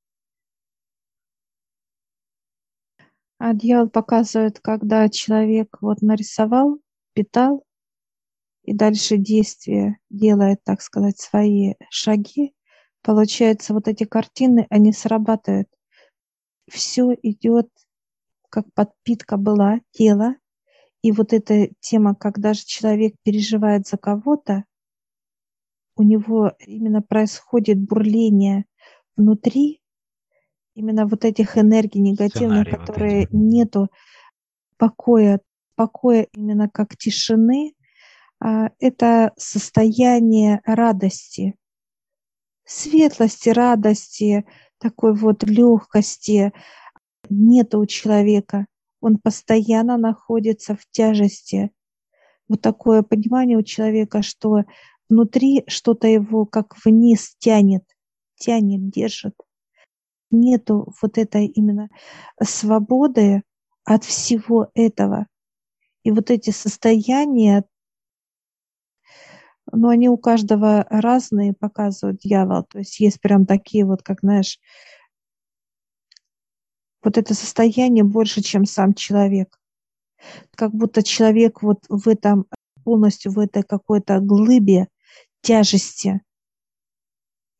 А 3.38 3.52
дьявол 3.52 3.90
показывает, 3.90 4.60
когда 4.60 5.08
человек 5.08 5.76
вот 5.80 6.00
нарисовал, 6.00 6.78
питал, 7.12 7.64
и 8.62 8.72
дальше 8.74 9.16
действие 9.16 9.98
делает, 10.10 10.64
так 10.64 10.80
сказать, 10.80 11.18
свои 11.18 11.74
шаги, 11.90 12.54
получается, 13.02 13.74
вот 13.74 13.88
эти 13.88 14.04
картины, 14.04 14.66
они 14.70 14.92
срабатывают. 14.92 15.68
Все 16.68 17.14
идет, 17.22 17.68
как 18.48 18.72
подпитка 18.74 19.36
была, 19.36 19.80
тело. 19.92 20.34
И 21.02 21.12
вот 21.12 21.32
эта 21.32 21.68
тема, 21.78 22.16
когда 22.16 22.54
же 22.54 22.64
человек 22.64 23.14
переживает 23.22 23.86
за 23.86 23.98
кого-то, 23.98 24.64
у 25.94 26.02
него 26.02 26.52
именно 26.58 27.02
происходит 27.02 27.78
бурление 27.78 28.64
внутри, 29.16 29.80
именно 30.76 31.06
вот 31.06 31.24
этих 31.24 31.58
энергий 31.58 32.00
негативных, 32.00 32.68
Сценарий 32.68 32.70
которые 32.70 33.20
вот 33.22 33.28
нету 33.32 33.88
покоя, 34.76 35.40
покоя 35.74 36.28
именно 36.34 36.68
как 36.68 36.96
тишины, 36.96 37.74
а, 38.38 38.70
это 38.78 39.32
состояние 39.38 40.60
радости, 40.66 41.56
светлости, 42.64 43.48
радости, 43.48 44.44
такой 44.78 45.14
вот 45.14 45.42
легкости 45.44 46.52
нету 47.30 47.80
у 47.80 47.86
человека. 47.86 48.66
Он 49.00 49.16
постоянно 49.16 49.96
находится 49.96 50.76
в 50.76 50.80
тяжести. 50.90 51.70
Вот 52.48 52.60
такое 52.60 53.02
понимание 53.02 53.56
у 53.56 53.62
человека, 53.62 54.22
что 54.22 54.64
внутри 55.08 55.64
что-то 55.68 56.06
его 56.06 56.44
как 56.44 56.74
вниз 56.84 57.34
тянет, 57.38 57.84
тянет, 58.36 58.90
держит 58.90 59.34
нету 60.30 60.92
вот 61.00 61.18
этой 61.18 61.46
именно 61.46 61.88
свободы 62.42 63.42
от 63.84 64.04
всего 64.04 64.70
этого. 64.74 65.26
И 66.02 66.10
вот 66.10 66.30
эти 66.30 66.50
состояния, 66.50 67.64
ну, 69.72 69.88
они 69.88 70.08
у 70.08 70.16
каждого 70.16 70.86
разные, 70.90 71.52
показывают 71.52 72.20
дьявол. 72.20 72.64
То 72.64 72.78
есть 72.78 73.00
есть 73.00 73.20
прям 73.20 73.46
такие 73.46 73.84
вот, 73.84 74.02
как, 74.02 74.20
знаешь, 74.20 74.58
вот 77.02 77.18
это 77.18 77.34
состояние 77.34 78.04
больше, 78.04 78.42
чем 78.42 78.64
сам 78.64 78.94
человек. 78.94 79.58
Как 80.56 80.72
будто 80.72 81.02
человек 81.02 81.62
вот 81.62 81.84
в 81.88 82.08
этом 82.08 82.46
полностью 82.84 83.32
в 83.32 83.38
этой 83.38 83.62
какой-то 83.62 84.20
глыбе 84.20 84.88
тяжести, 85.40 86.20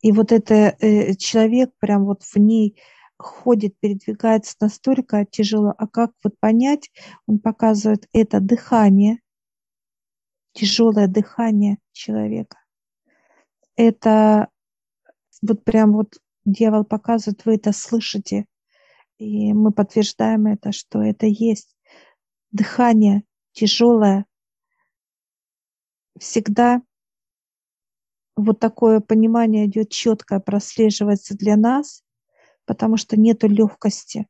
и 0.07 0.13
вот 0.13 0.31
это 0.31 0.77
э, 0.79 1.17
человек 1.17 1.73
прям 1.81 2.05
вот 2.05 2.23
в 2.23 2.37
ней 2.37 2.81
ходит, 3.19 3.77
передвигается 3.81 4.55
настолько 4.61 5.27
тяжело. 5.27 5.75
А 5.77 5.89
как 5.89 6.13
вот 6.23 6.39
понять? 6.39 6.93
Он 7.27 7.41
показывает 7.41 8.07
это 8.13 8.39
дыхание, 8.39 9.19
тяжелое 10.53 11.09
дыхание 11.09 11.79
человека. 11.91 12.57
Это 13.75 14.49
вот 15.43 15.65
прям 15.65 15.93
вот 15.95 16.19
дьявол 16.45 16.85
показывает, 16.85 17.45
вы 17.45 17.57
это 17.57 17.73
слышите. 17.73 18.47
И 19.19 19.53
мы 19.53 19.73
подтверждаем 19.73 20.47
это, 20.47 20.71
что 20.71 21.03
это 21.03 21.27
есть. 21.27 21.75
Дыхание 22.53 23.25
тяжелое. 23.55 24.25
Всегда 26.17 26.81
вот 28.37 28.61
такое 28.61 29.01
понимание 29.01 29.67
идет 29.67 29.91
четко, 29.91 30.41
прослеживается 30.41 31.37
для 31.37 31.57
нас, 31.57 32.05
потому 32.67 32.99
что 32.99 33.19
нет 33.19 33.43
легкости. 33.43 34.29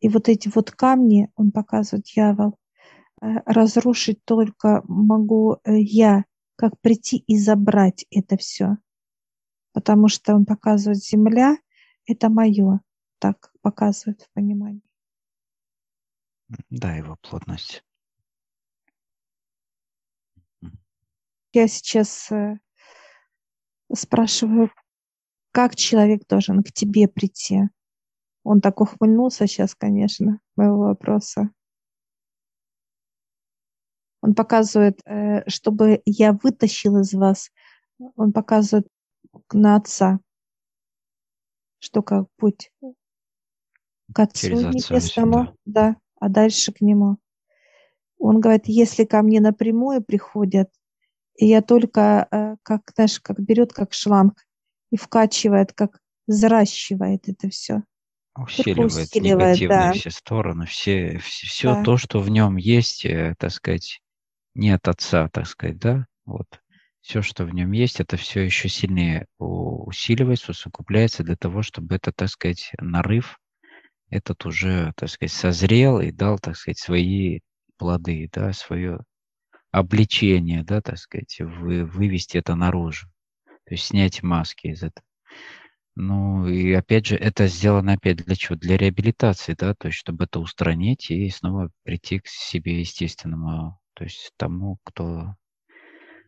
И 0.00 0.08
вот 0.08 0.28
эти 0.28 0.50
вот 0.54 0.70
камни, 0.70 1.30
он 1.34 1.50
показывает, 1.50 2.04
дьявол, 2.04 2.58
э, 3.20 3.26
разрушить 3.46 4.24
только 4.24 4.82
могу 4.86 5.58
э, 5.64 5.78
я, 5.78 6.24
как 6.56 6.80
прийти 6.80 7.18
и 7.18 7.36
забрать 7.36 8.06
это 8.10 8.36
все. 8.36 8.76
Потому 9.72 10.08
что 10.08 10.34
он 10.34 10.46
показывает, 10.46 11.02
земля– 11.02 11.56
это 12.06 12.28
мое, 12.28 12.80
так 13.18 13.50
показывает 13.60 14.22
в 14.22 14.32
понимании. 14.32 14.82
Да, 16.70 16.94
его 16.94 17.16
плотность. 17.22 17.82
Я 21.52 21.68
сейчас 21.68 22.30
э, 22.30 22.58
спрашиваю, 23.94 24.70
как 25.52 25.76
человек 25.76 26.26
должен 26.28 26.62
к 26.62 26.72
тебе 26.72 27.08
прийти? 27.08 27.62
Он 28.42 28.60
так 28.60 28.80
ухмыльнулся 28.80 29.46
сейчас, 29.46 29.74
конечно, 29.74 30.40
моего 30.56 30.78
вопроса. 30.78 31.50
Он 34.20 34.34
показывает, 34.34 35.00
э, 35.06 35.48
чтобы 35.48 36.02
я 36.06 36.32
вытащил 36.32 36.98
из 37.00 37.12
вас, 37.14 37.50
он 38.16 38.32
показывает 38.32 38.86
на 39.52 39.76
отца, 39.76 40.18
что 41.78 42.02
как 42.02 42.26
путь 42.36 42.70
к 44.12 44.18
отцу 44.18 44.48
небесному, 44.48 45.56
да, 45.64 45.96
а 46.18 46.28
дальше 46.28 46.72
к 46.72 46.80
нему. 46.80 47.18
Он 48.18 48.40
говорит, 48.40 48.64
если 48.66 49.04
ко 49.04 49.22
мне 49.22 49.40
напрямую 49.40 50.02
приходят, 50.02 50.70
и 51.36 51.46
я 51.46 51.62
только, 51.62 52.28
э, 52.30 52.56
как, 52.62 52.82
знаешь, 52.94 53.20
как 53.20 53.40
берет, 53.40 53.72
как 53.72 53.92
шланг, 53.92 54.44
и 54.90 54.96
вкачивает, 54.96 55.72
как 55.72 55.98
взращивает 56.26 57.28
это 57.28 57.48
все. 57.50 57.82
Усиливает, 58.36 58.92
усиливает 58.92 59.60
негативные 59.60 59.78
да. 59.88 59.92
все 59.92 60.10
стороны, 60.10 60.66
все, 60.66 61.18
все, 61.18 61.46
все 61.46 61.74
да. 61.74 61.82
то, 61.82 61.96
что 61.96 62.20
в 62.20 62.28
нем 62.30 62.56
есть, 62.56 63.04
э, 63.04 63.34
так 63.38 63.50
сказать, 63.52 64.00
не 64.54 64.70
от 64.70 64.86
отца, 64.88 65.28
так 65.28 65.46
сказать, 65.46 65.78
да, 65.78 66.06
вот. 66.24 66.46
Все, 67.00 67.20
что 67.20 67.44
в 67.44 67.52
нем 67.52 67.72
есть, 67.72 68.00
это 68.00 68.16
все 68.16 68.40
еще 68.40 68.70
сильнее 68.70 69.26
усиливается, 69.38 70.52
усугубляется 70.52 71.22
для 71.22 71.36
того, 71.36 71.60
чтобы 71.62 71.96
это, 71.96 72.12
так 72.12 72.30
сказать, 72.30 72.72
нарыв 72.80 73.38
этот 74.08 74.46
уже, 74.46 74.92
так 74.96 75.10
сказать, 75.10 75.32
созрел 75.32 76.00
и 76.00 76.10
дал, 76.10 76.38
так 76.38 76.56
сказать, 76.56 76.78
свои 76.78 77.40
плоды, 77.76 78.30
да, 78.32 78.52
свое 78.54 79.00
обличение, 79.74 80.62
да, 80.62 80.80
так 80.80 80.98
сказать, 80.98 81.40
вы, 81.40 81.84
вывести 81.84 82.38
это 82.38 82.54
наружу, 82.54 83.08
то 83.46 83.74
есть 83.74 83.86
снять 83.86 84.22
маски 84.22 84.68
из 84.68 84.84
этого. 84.84 85.04
Ну 85.96 86.46
и 86.46 86.72
опять 86.72 87.06
же, 87.06 87.16
это 87.16 87.48
сделано 87.48 87.94
опять 87.94 88.18
для 88.18 88.36
чего? 88.36 88.56
Для 88.56 88.76
реабилитации, 88.76 89.54
да, 89.58 89.74
то 89.74 89.88
есть 89.88 89.98
чтобы 89.98 90.24
это 90.24 90.38
устранить 90.38 91.10
и 91.10 91.28
снова 91.28 91.70
прийти 91.82 92.20
к 92.20 92.28
себе 92.28 92.78
естественному, 92.78 93.80
то 93.94 94.04
есть 94.04 94.32
тому, 94.36 94.78
кто 94.84 95.34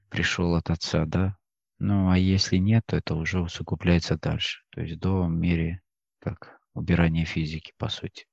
пришел 0.08 0.56
от 0.56 0.70
отца, 0.70 1.04
да. 1.06 1.36
Ну 1.78 2.10
а 2.10 2.18
если 2.18 2.56
нет, 2.56 2.82
то 2.86 2.96
это 2.96 3.14
уже 3.14 3.40
усугубляется 3.40 4.18
дальше, 4.18 4.62
то 4.70 4.80
есть 4.80 4.98
до 4.98 5.28
мере 5.28 5.82
как 6.18 6.58
убирания 6.74 7.24
физики, 7.24 7.72
по 7.78 7.88
сути. 7.88 8.26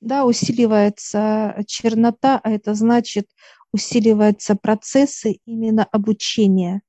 Да, 0.00 0.24
усиливается 0.24 1.56
чернота, 1.66 2.40
а 2.42 2.50
это 2.50 2.74
значит 2.74 3.26
усиливаются 3.72 4.54
процессы 4.54 5.38
именно 5.44 5.84
обучения. 5.84 6.82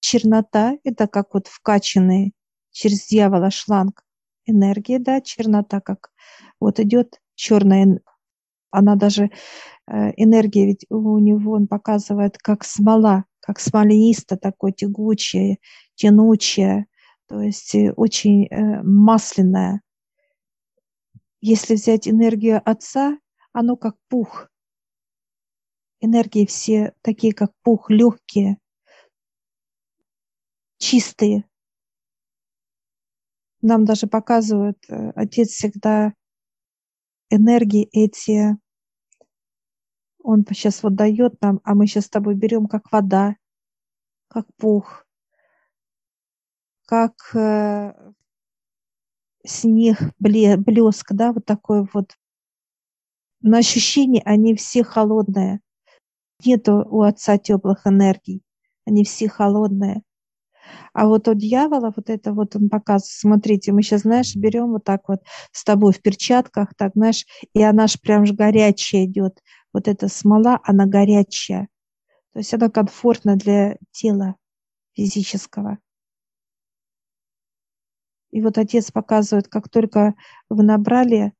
Чернота– 0.00 0.76
это 0.84 1.06
как 1.06 1.34
вот 1.34 1.46
вкачанный 1.48 2.34
через 2.70 3.06
дьявола 3.06 3.50
шланг 3.50 4.02
энергии, 4.46 4.98
да, 4.98 5.20
чернота, 5.20 5.80
как 5.80 6.10
вот 6.60 6.80
идет 6.80 7.20
черная, 7.34 8.00
она 8.70 8.96
даже, 8.96 9.30
э, 9.86 10.12
энергия 10.16 10.66
ведь 10.66 10.86
у 10.90 11.18
него, 11.18 11.52
он 11.52 11.66
показывает, 11.66 12.38
как 12.38 12.64
смола, 12.64 13.24
как 13.40 13.60
смоленисто 13.60 14.36
такое 14.36 14.72
тягучее, 14.72 15.58
тянучее, 15.94 16.86
то 17.28 17.40
есть 17.40 17.74
э, 17.74 17.92
очень 17.92 18.46
э, 18.46 18.82
масляная. 18.82 19.80
Если 21.44 21.74
взять 21.74 22.06
энергию 22.06 22.62
Отца, 22.64 23.18
оно 23.52 23.76
как 23.76 23.96
пух. 24.08 24.48
Энергии 26.00 26.46
все 26.46 26.94
такие, 27.02 27.34
как 27.34 27.52
пух, 27.62 27.90
легкие, 27.90 28.58
чистые. 30.78 31.44
Нам 33.60 33.84
даже 33.84 34.06
показывают, 34.06 34.78
э, 34.88 35.10
Отец 35.16 35.48
всегда 35.48 36.14
энергии 37.28 37.88
эти, 37.90 38.56
он 40.22 40.44
сейчас 40.48 40.84
вот 40.84 40.94
дает 40.94 41.40
нам, 41.40 41.60
а 41.64 41.74
мы 41.74 41.88
сейчас 41.88 42.06
с 42.06 42.10
тобой 42.10 42.36
берем 42.36 42.68
как 42.68 42.92
вода, 42.92 43.34
как 44.28 44.46
пух, 44.58 45.04
как 46.86 47.14
снег, 49.44 49.98
блеск, 50.18 51.12
да, 51.12 51.32
вот 51.32 51.44
такой 51.44 51.86
вот. 51.92 52.16
На 53.40 53.58
ощущение 53.58 54.22
они 54.24 54.54
все 54.54 54.84
холодные. 54.84 55.60
Нету 56.44 56.86
у 56.88 57.02
отца 57.02 57.38
теплых 57.38 57.86
энергий. 57.86 58.42
Они 58.86 59.04
все 59.04 59.28
холодные. 59.28 60.02
А 60.92 61.06
вот 61.06 61.28
у 61.28 61.34
дьявола 61.34 61.92
вот 61.94 62.10
это 62.10 62.32
вот 62.32 62.54
он 62.56 62.68
показывает, 62.68 63.12
смотрите, 63.12 63.72
мы 63.72 63.82
сейчас, 63.82 64.02
знаешь, 64.02 64.34
берем 64.36 64.72
вот 64.72 64.84
так 64.84 65.08
вот 65.08 65.20
с 65.50 65.64
тобой 65.64 65.92
в 65.92 66.00
перчатках, 66.02 66.74
так, 66.76 66.92
знаешь, 66.94 67.24
и 67.54 67.62
она 67.62 67.86
же 67.86 67.98
прям 67.98 68.26
же 68.26 68.34
горячая 68.34 69.06
идет. 69.06 69.40
Вот 69.72 69.88
эта 69.88 70.08
смола, 70.08 70.60
она 70.64 70.86
горячая. 70.86 71.68
То 72.32 72.40
есть 72.40 72.54
она 72.54 72.68
комфортна 72.68 73.36
для 73.36 73.76
тела 73.90 74.36
физического. 74.94 75.78
И 78.32 78.40
вот 78.40 78.58
отец 78.58 78.90
показывает, 78.90 79.46
как 79.46 79.68
только 79.68 80.14
вы 80.48 80.64
набрали 80.64 81.32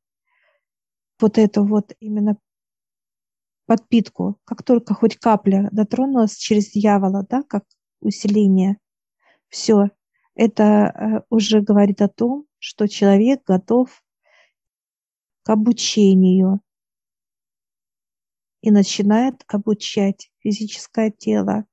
вот 1.18 1.38
эту 1.38 1.64
вот 1.64 1.92
именно 2.00 2.36
подпитку, 3.66 4.38
как 4.44 4.62
только 4.62 4.94
хоть 4.94 5.16
капля 5.16 5.68
дотронулась 5.72 6.36
через 6.36 6.70
дьявола, 6.70 7.26
да, 7.28 7.42
как 7.42 7.64
усиление, 8.00 8.76
все, 9.48 9.90
это 10.34 10.62
э, 10.62 11.22
уже 11.30 11.60
говорит 11.60 12.02
о 12.02 12.08
том, 12.08 12.46
что 12.58 12.88
человек 12.88 13.42
готов 13.46 14.02
к 15.42 15.50
обучению 15.50 16.60
и 18.60 18.70
начинает 18.70 19.42
обучать 19.48 20.30
физическое 20.38 21.10
тело. 21.10 21.66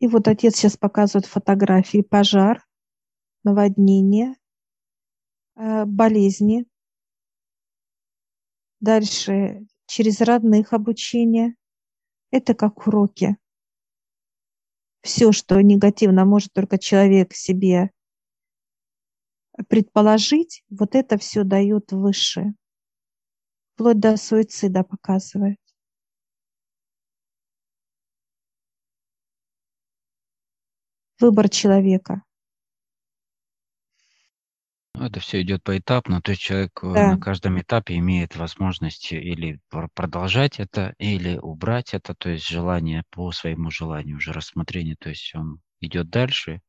И 0.00 0.06
вот 0.06 0.28
отец 0.28 0.56
сейчас 0.56 0.76
показывает 0.76 1.26
фотографии 1.26 2.02
пожар, 2.02 2.64
наводнение, 3.42 4.36
э, 5.56 5.84
болезни. 5.84 6.66
Дальше 8.80 9.66
через 9.86 10.20
родных 10.20 10.72
обучение. 10.72 11.54
Это 12.30 12.54
как 12.54 12.86
уроки. 12.86 13.36
Все, 15.02 15.32
что 15.32 15.60
негативно 15.60 16.24
может 16.24 16.52
только 16.52 16.78
человек 16.78 17.32
себе 17.32 17.90
предположить, 19.68 20.62
вот 20.70 20.94
это 20.94 21.18
все 21.18 21.42
дает 21.42 21.90
выше. 21.92 22.54
Вплоть 23.74 23.98
до 23.98 24.16
суицида 24.16 24.84
показывает. 24.84 25.58
Выбор 31.20 31.48
человека. 31.48 32.22
Это 35.00 35.20
все 35.20 35.42
идет 35.42 35.62
поэтапно, 35.62 36.20
то 36.20 36.32
есть 36.32 36.42
человек 36.42 36.72
э, 36.82 36.92
да. 36.92 37.12
на 37.12 37.20
каждом 37.20 37.60
этапе 37.60 37.96
имеет 37.98 38.34
возможность 38.34 39.12
или 39.12 39.60
продолжать 39.94 40.58
это, 40.58 40.94
или 40.98 41.38
убрать 41.38 41.94
это, 41.94 42.14
то 42.14 42.30
есть 42.30 42.48
желание 42.48 43.04
по 43.10 43.30
своему 43.30 43.70
желанию, 43.70 44.16
уже 44.16 44.32
рассмотрение, 44.32 44.96
то 44.98 45.08
есть 45.08 45.32
он 45.36 45.60
идет 45.80 46.10
дальше, 46.10 46.60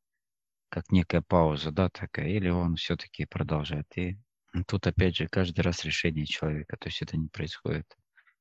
как 0.69 0.91
некая 0.91 1.21
пауза, 1.21 1.71
да, 1.71 1.89
такая, 1.89 2.27
или 2.27 2.49
он 2.49 2.75
все-таки 2.75 3.25
продолжает. 3.25 3.87
И 3.97 4.19
тут 4.67 4.85
опять 4.85 5.15
же 5.15 5.27
каждый 5.27 5.61
раз 5.61 5.83
решение 5.83 6.25
человека, 6.25 6.77
то 6.77 6.87
есть 6.87 7.01
это 7.01 7.17
не 7.17 7.29
происходит 7.29 7.97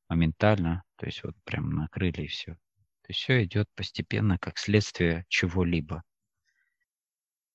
моментально, 0.09 0.83
то 0.97 1.07
есть 1.07 1.23
вот 1.25 1.35
прям 1.45 1.71
накрыли 1.71 2.23
и 2.23 2.27
все. 2.27 2.57
То 3.09 3.13
есть 3.13 3.23
все 3.23 3.43
идет 3.45 3.71
постепенно, 3.75 4.39
как 4.39 4.59
следствие 4.59 5.25
чего-либо. 5.29 6.03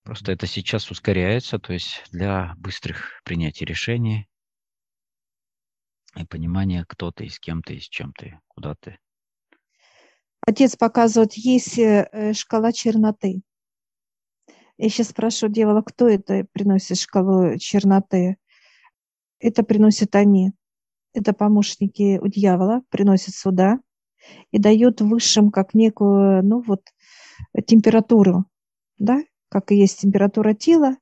Просто 0.02 0.32
это 0.32 0.48
сейчас 0.48 0.90
ускоряется, 0.90 1.60
то 1.60 1.74
есть 1.74 2.04
для 2.10 2.56
быстрых 2.58 3.22
принятий 3.24 3.64
решений 3.64 4.28
и 6.16 6.26
понимания, 6.26 6.84
кто 6.90 7.12
ты, 7.12 7.30
с 7.30 7.38
кем 7.38 7.62
ты, 7.62 7.80
с 7.80 7.88
чем 7.88 8.14
ты, 8.14 8.40
куда 8.48 8.74
ты. 8.74 8.98
Отец 10.42 10.76
показывает, 10.76 11.34
есть 11.34 11.78
э, 11.78 12.34
шкала 12.34 12.72
черноты. 12.72 13.44
Я 14.78 14.90
сейчас 14.90 15.10
спрошу 15.10 15.50
дьявола, 15.50 15.84
кто 15.84 16.10
это 16.10 16.48
приносит 16.52 16.98
шкалу 16.98 17.60
черноты? 17.60 18.38
Это 19.38 19.62
приносят 19.62 20.16
они. 20.16 20.54
Это 21.14 21.32
помощники 21.32 22.18
у 22.18 22.28
дьявола, 22.28 22.82
приносят 22.90 23.36
сюда 23.36 23.78
и 24.52 24.60
дает 24.60 25.02
высшим 25.02 25.52
как 25.52 25.74
некую, 25.74 26.44
ну 26.44 26.62
вот, 26.62 26.82
температуру, 27.66 28.46
да, 28.98 29.22
как 29.50 29.72
и 29.72 29.76
есть 29.76 30.02
температура 30.02 30.54
тела, 30.54 30.98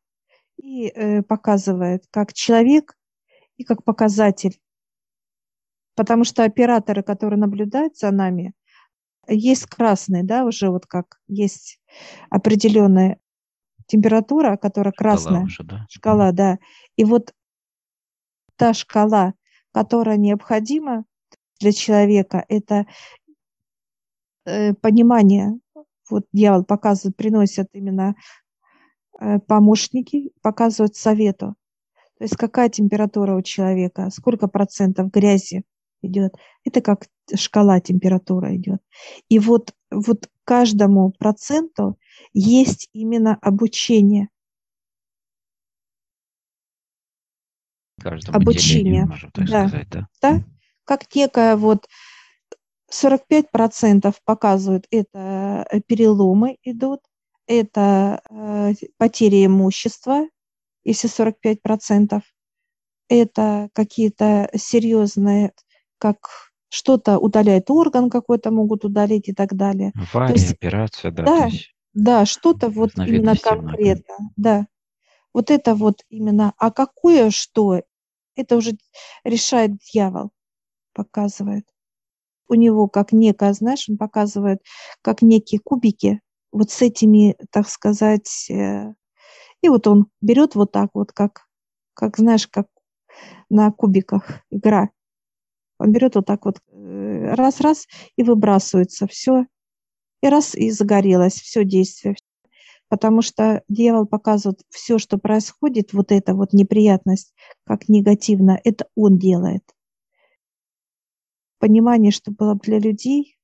и 0.58 0.88
э, 0.88 1.22
показывает 1.24 2.06
как 2.12 2.34
человек 2.34 2.96
и 3.58 3.64
как 3.64 3.84
показатель. 3.84 4.60
Потому 5.96 6.24
что 6.24 6.44
операторы, 6.44 7.04
которые 7.04 7.40
наблюдают 7.40 7.98
за 7.98 8.12
нами, 8.12 8.54
есть 9.28 9.66
красный, 9.66 10.24
да, 10.24 10.46
уже 10.46 10.70
вот 10.70 10.86
как 10.86 11.20
есть 11.28 11.80
определенная 12.30 13.20
температура, 13.88 14.58
которая 14.58 14.94
красная, 14.94 15.48
шкала, 15.48 15.48
уже, 15.48 15.64
да? 15.64 15.86
шкала, 15.90 16.32
да. 16.32 16.60
И 16.96 17.04
вот 17.04 17.34
та 18.56 18.74
шкала, 18.74 19.34
которая 19.74 20.18
необходима 20.18 21.06
для 21.62 21.72
человека, 21.72 22.44
это 22.50 22.86
э, 24.46 24.74
понимание. 24.74 25.60
Вот 26.10 26.26
дьявол 26.34 26.66
показывает, 26.66 27.16
приносят 27.16 27.70
именно 27.74 28.16
э, 29.20 29.40
помощники, 29.40 30.32
показывают 30.42 30.96
совету. 30.96 31.56
То 32.18 32.26
есть 32.26 32.36
какая 32.36 32.70
температура 32.70 33.36
у 33.36 33.42
человека, 33.42 34.10
сколько 34.12 34.48
процентов 34.48 35.10
грязи 35.12 35.64
идет. 36.02 36.36
Это 36.64 36.82
как 36.82 37.08
шкала 37.34 37.80
температура 37.80 38.56
идет. 38.56 38.82
И 39.30 39.40
вот, 39.40 39.74
вот 39.92 40.30
каждому 40.44 41.12
проценту 41.12 41.98
есть 42.34 42.90
именно 42.94 43.38
обучение. 43.42 44.30
Каждому 48.00 48.36
Обучение, 48.36 49.06
можно 49.06 49.30
так 49.32 49.48
да. 49.48 49.68
сказать, 49.68 49.90
да? 49.90 50.08
Да, 50.22 50.44
как 50.92 51.16
некая 51.16 51.56
вот 51.56 51.88
45% 52.92 54.14
показывают 54.26 54.88
это 54.92 55.66
э, 55.72 55.80
переломы 55.80 56.58
идут, 56.64 57.00
это 57.48 58.22
э, 58.30 58.74
потери 58.98 59.46
имущества, 59.46 60.28
если 60.84 61.10
45%, 61.10 62.22
это 63.08 63.70
какие-то 63.72 64.50
серьезные, 64.54 65.54
как 65.98 66.18
что-то 66.68 67.20
удаляет 67.20 67.72
орган 67.72 68.10
какой-то, 68.10 68.52
могут 68.52 68.84
удалить 68.84 69.30
и 69.30 69.34
так 69.34 69.56
далее. 69.56 69.94
Авария, 69.96 70.34
есть, 70.34 70.52
операция, 70.52 71.12
да. 71.12 71.24
Да, 71.24 71.50
да, 71.94 72.26
что-то 72.26 72.68
вот 72.68 72.92
именно 72.98 73.38
конкретно, 73.38 74.16
много. 74.18 74.34
да. 74.36 74.68
Вот 75.34 75.52
это 75.52 75.74
вот 75.74 76.02
именно, 76.10 76.54
а 76.58 76.70
какое 76.70 77.30
что, 77.30 77.82
это 78.36 78.58
уже 78.58 78.74
решает 79.24 79.78
дьявол, 79.94 80.32
показывает 80.94 81.66
у 82.52 82.56
него 82.56 82.88
как 82.90 83.14
некое, 83.14 83.54
знаешь, 83.54 83.88
он 83.90 83.98
показывает 83.98 84.62
как 85.02 85.22
некие 85.22 85.62
кубики, 85.64 86.20
вот 86.52 86.70
с 86.70 86.82
этими, 86.82 87.38
так 87.50 87.68
сказать, 87.70 88.50
э, 88.50 88.94
и 89.62 89.70
вот 89.70 89.88
он 89.88 90.08
берет 90.20 90.56
вот 90.56 90.74
так 90.74 90.90
вот, 90.94 91.14
как, 91.14 91.48
как 91.94 92.18
знаешь, 92.18 92.48
как 92.48 92.68
на 93.50 93.72
кубиках 93.72 94.42
игра. 94.52 94.90
Он 95.80 95.94
берет 95.94 96.16
вот 96.16 96.26
так 96.26 96.46
вот 96.46 96.60
э, 96.68 97.34
раз-раз 97.36 97.88
и 98.18 98.24
выбрасывается 98.24 99.08
все, 99.08 99.46
и 100.22 100.28
раз 100.28 100.54
и 100.54 100.72
загорелось 100.72 101.36
все 101.36 101.64
действие. 101.64 102.16
Потому 102.90 103.22
что 103.22 103.64
дьявол 103.70 104.06
показывает 104.06 104.62
все, 104.70 104.98
что 104.98 105.18
происходит, 105.18 105.94
вот 105.94 106.12
эта 106.12 106.34
вот 106.36 106.52
неприятность, 106.52 107.34
как 107.66 107.88
негативно, 107.88 108.60
это 108.62 108.88
он 108.96 109.18
делает 109.18 109.64
понимание, 111.62 112.12
что 112.12 112.32
было 112.32 112.56
для 112.56 112.80
людей. 112.80 113.38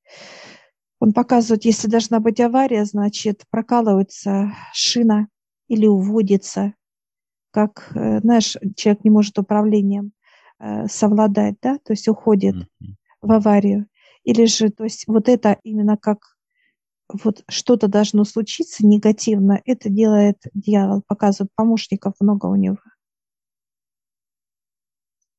Он 0.99 1.13
показывает, 1.13 1.63
если 1.63 1.87
должна 1.87 2.19
быть 2.19 2.41
авария, 2.41 2.83
значит, 2.83 3.43
прокалывается 3.49 4.51
шина 4.73 5.27
или 5.67 5.85
уводится, 5.85 6.73
как, 7.51 7.91
э, 7.95 8.19
знаешь, 8.19 8.57
человек 8.75 9.03
не 9.03 9.11
может 9.11 9.37
управлением 9.37 10.11
э, 10.59 10.87
совладать, 10.87 11.55
да, 11.61 11.77
то 11.77 11.93
есть 11.93 12.07
уходит 12.07 12.55
mm-hmm. 12.55 12.93
в 13.21 13.31
аварию. 13.31 13.87
Или 14.23 14.45
же, 14.45 14.69
то 14.69 14.83
есть 14.83 15.07
вот 15.07 15.29
это 15.29 15.57
именно 15.63 15.97
как 15.97 16.17
вот 17.23 17.43
что-то 17.47 17.87
должно 17.87 18.25
случиться 18.25 18.85
негативно, 18.85 19.61
это 19.65 19.89
делает 19.89 20.37
дьявол, 20.53 21.03
показывает 21.07 21.51
помощников 21.55 22.15
много 22.19 22.47
у 22.47 22.55
него. 22.55 22.77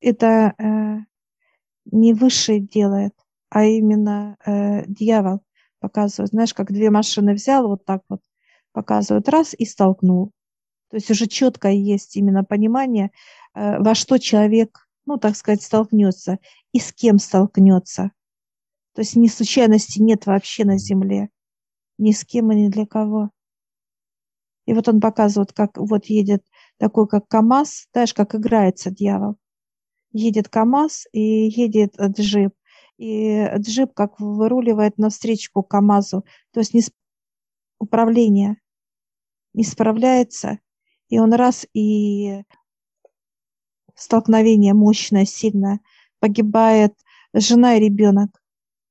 Это 0.00 0.54
э, 0.58 1.07
не 1.90 2.12
высший 2.12 2.60
делает, 2.60 3.14
а 3.50 3.64
именно 3.64 4.36
э, 4.44 4.84
дьявол 4.86 5.42
показывает. 5.80 6.30
Знаешь, 6.30 6.54
как 6.54 6.72
две 6.72 6.90
машины 6.90 7.34
взял, 7.34 7.68
вот 7.68 7.84
так 7.84 8.02
вот 8.08 8.20
показывает, 8.72 9.28
раз 9.28 9.54
и 9.56 9.64
столкнул. 9.64 10.32
То 10.90 10.96
есть 10.96 11.10
уже 11.10 11.26
четко 11.26 11.68
есть 11.68 12.16
именно 12.16 12.44
понимание, 12.44 13.10
э, 13.54 13.78
во 13.78 13.94
что 13.94 14.18
человек, 14.18 14.88
ну, 15.06 15.18
так 15.18 15.36
сказать, 15.36 15.62
столкнется 15.62 16.38
и 16.72 16.78
с 16.78 16.92
кем 16.92 17.18
столкнется. 17.18 18.12
То 18.94 19.02
есть 19.02 19.16
ни 19.16 19.28
случайности 19.28 20.00
нет 20.00 20.26
вообще 20.26 20.64
на 20.64 20.78
земле, 20.78 21.30
ни 21.98 22.12
с 22.12 22.24
кем 22.24 22.52
и 22.52 22.56
ни 22.56 22.68
для 22.68 22.86
кого. 22.86 23.30
И 24.66 24.74
вот 24.74 24.88
он 24.88 25.00
показывает, 25.00 25.52
как 25.52 25.78
вот 25.78 26.06
едет 26.06 26.44
такой, 26.76 27.08
как 27.08 27.26
КАМАЗ, 27.28 27.88
знаешь, 27.92 28.12
как 28.12 28.34
играется 28.34 28.90
дьявол 28.90 29.36
едет 30.12 30.48
КАМАЗ 30.48 31.06
и 31.12 31.20
едет 31.20 31.94
джип. 32.00 32.54
И 32.96 33.46
джип 33.58 33.94
как 33.94 34.18
выруливает 34.18 34.98
навстречу 34.98 35.62
КАМАЗу, 35.62 36.24
то 36.52 36.60
есть 36.60 36.74
не 36.74 36.82
управление 37.78 38.56
не 39.54 39.64
справляется, 39.64 40.60
и 41.08 41.18
он 41.18 41.32
раз 41.32 41.66
и 41.74 42.44
столкновение 43.96 44.74
мощное, 44.74 45.24
сильное, 45.24 45.80
погибает 46.20 46.94
жена 47.32 47.76
и 47.76 47.80
ребенок, 47.80 48.40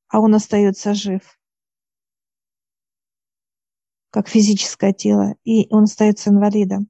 а 0.10 0.20
он 0.20 0.36
остается 0.36 0.94
жив, 0.94 1.40
как 4.10 4.28
физическое 4.28 4.94
тело, 4.94 5.36
и 5.44 5.74
он 5.74 5.84
остается 5.84 6.30
инвалидом. 6.30 6.90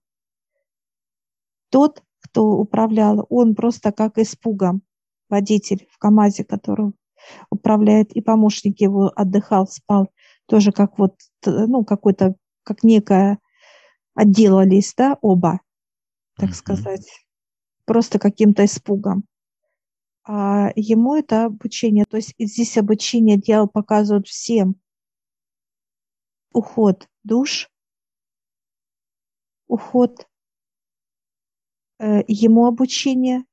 Тот, 1.70 2.04
кто 2.38 2.52
управлял, 2.52 3.26
он 3.30 3.56
просто 3.56 3.92
как 3.92 4.20
испугом, 4.20 4.84
водитель 5.28 5.88
в 5.90 5.98
КАМАЗе, 5.98 6.44
который 6.44 6.94
управляет, 7.50 8.12
и 8.12 8.22
помощник 8.22 8.80
его 8.80 9.12
отдыхал, 9.16 9.68
спал, 9.68 10.12
тоже 10.46 10.72
как 10.72 11.00
вот, 11.00 11.16
ну, 11.44 11.84
какой-то, 11.84 12.36
как 12.62 12.84
некое 12.84 13.40
отделались, 14.14 14.94
да, 14.96 15.18
оба, 15.22 15.62
так 16.38 16.52
mm-hmm. 16.52 16.54
сказать, 16.54 17.10
просто 17.86 18.20
каким-то 18.20 18.66
испугом. 18.66 19.24
А 20.24 20.70
ему 20.76 21.16
это 21.16 21.46
обучение, 21.46 22.06
то 22.08 22.18
есть 22.18 22.36
здесь 22.38 22.78
обучение 22.78 23.38
дьявол 23.38 23.68
показывает 23.68 24.28
всем. 24.28 24.76
Уход 26.54 27.08
душ, 27.24 27.68
уход 29.68 30.28
ему 32.00 32.66
обучение, 32.66 33.44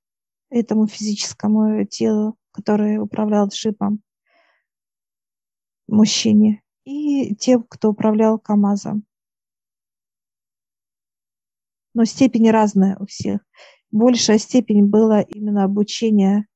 этому 0.51 0.87
физическому 0.87 1.85
телу, 1.87 2.37
который 2.53 2.99
управлял 2.99 3.49
джипом, 3.49 4.03
мужчине, 5.89 6.63
и 6.85 7.35
тем, 7.35 7.63
кто 7.63 7.91
управлял 7.91 8.39
КАМАЗом. 8.39 9.05
Но 11.95 12.05
степени 12.05 12.49
разные 12.49 12.97
у 12.99 13.07
всех. 13.07 13.41
Большая 13.91 14.39
степень 14.39 14.87
была 14.87 15.23
именно 15.23 15.65
обучение 15.65 16.47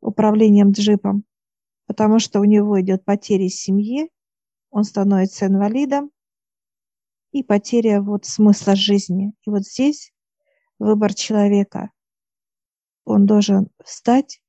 управлением 0.00 0.72
джипом, 0.72 1.24
потому 1.86 2.18
что 2.18 2.40
у 2.40 2.44
него 2.44 2.80
идет 2.80 3.04
потеря 3.04 3.48
семьи, 3.48 4.10
он 4.70 4.84
становится 4.84 5.46
инвалидом, 5.46 6.10
и 7.32 7.42
потеря 7.42 8.00
вот 8.00 8.24
смысла 8.24 8.74
жизни. 8.74 9.34
И 9.46 9.50
вот 9.50 9.64
здесь 9.64 10.12
выбор 10.78 11.14
человека. 11.14 11.90
Он 13.04 13.26
должен 13.26 13.68
встать, 13.84 14.40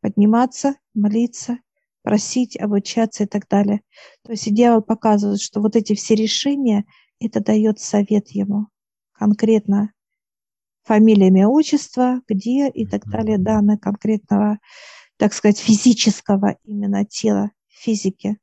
подниматься, 0.00 0.74
молиться, 0.94 1.58
просить, 2.02 2.58
обучаться 2.58 3.24
и 3.24 3.26
так 3.26 3.48
далее. 3.48 3.82
То 4.22 4.32
есть 4.32 4.52
дьявол 4.54 4.82
показывает, 4.82 5.40
что 5.40 5.60
вот 5.60 5.76
эти 5.76 5.94
все 5.94 6.14
решения, 6.14 6.84
это 7.20 7.40
дает 7.40 7.80
совет 7.80 8.28
ему 8.28 8.68
конкретно 9.12 9.92
фамилия, 10.84 11.28
имя, 11.28 11.48
отчество, 11.48 12.22
где 12.28 12.68
и 12.70 12.86
так 12.86 13.04
далее, 13.04 13.36
данные 13.36 13.78
конкретного, 13.78 14.58
так 15.18 15.34
сказать, 15.34 15.58
физического 15.58 16.56
именно 16.64 17.04
тела, 17.04 17.50
физики, 17.68 18.38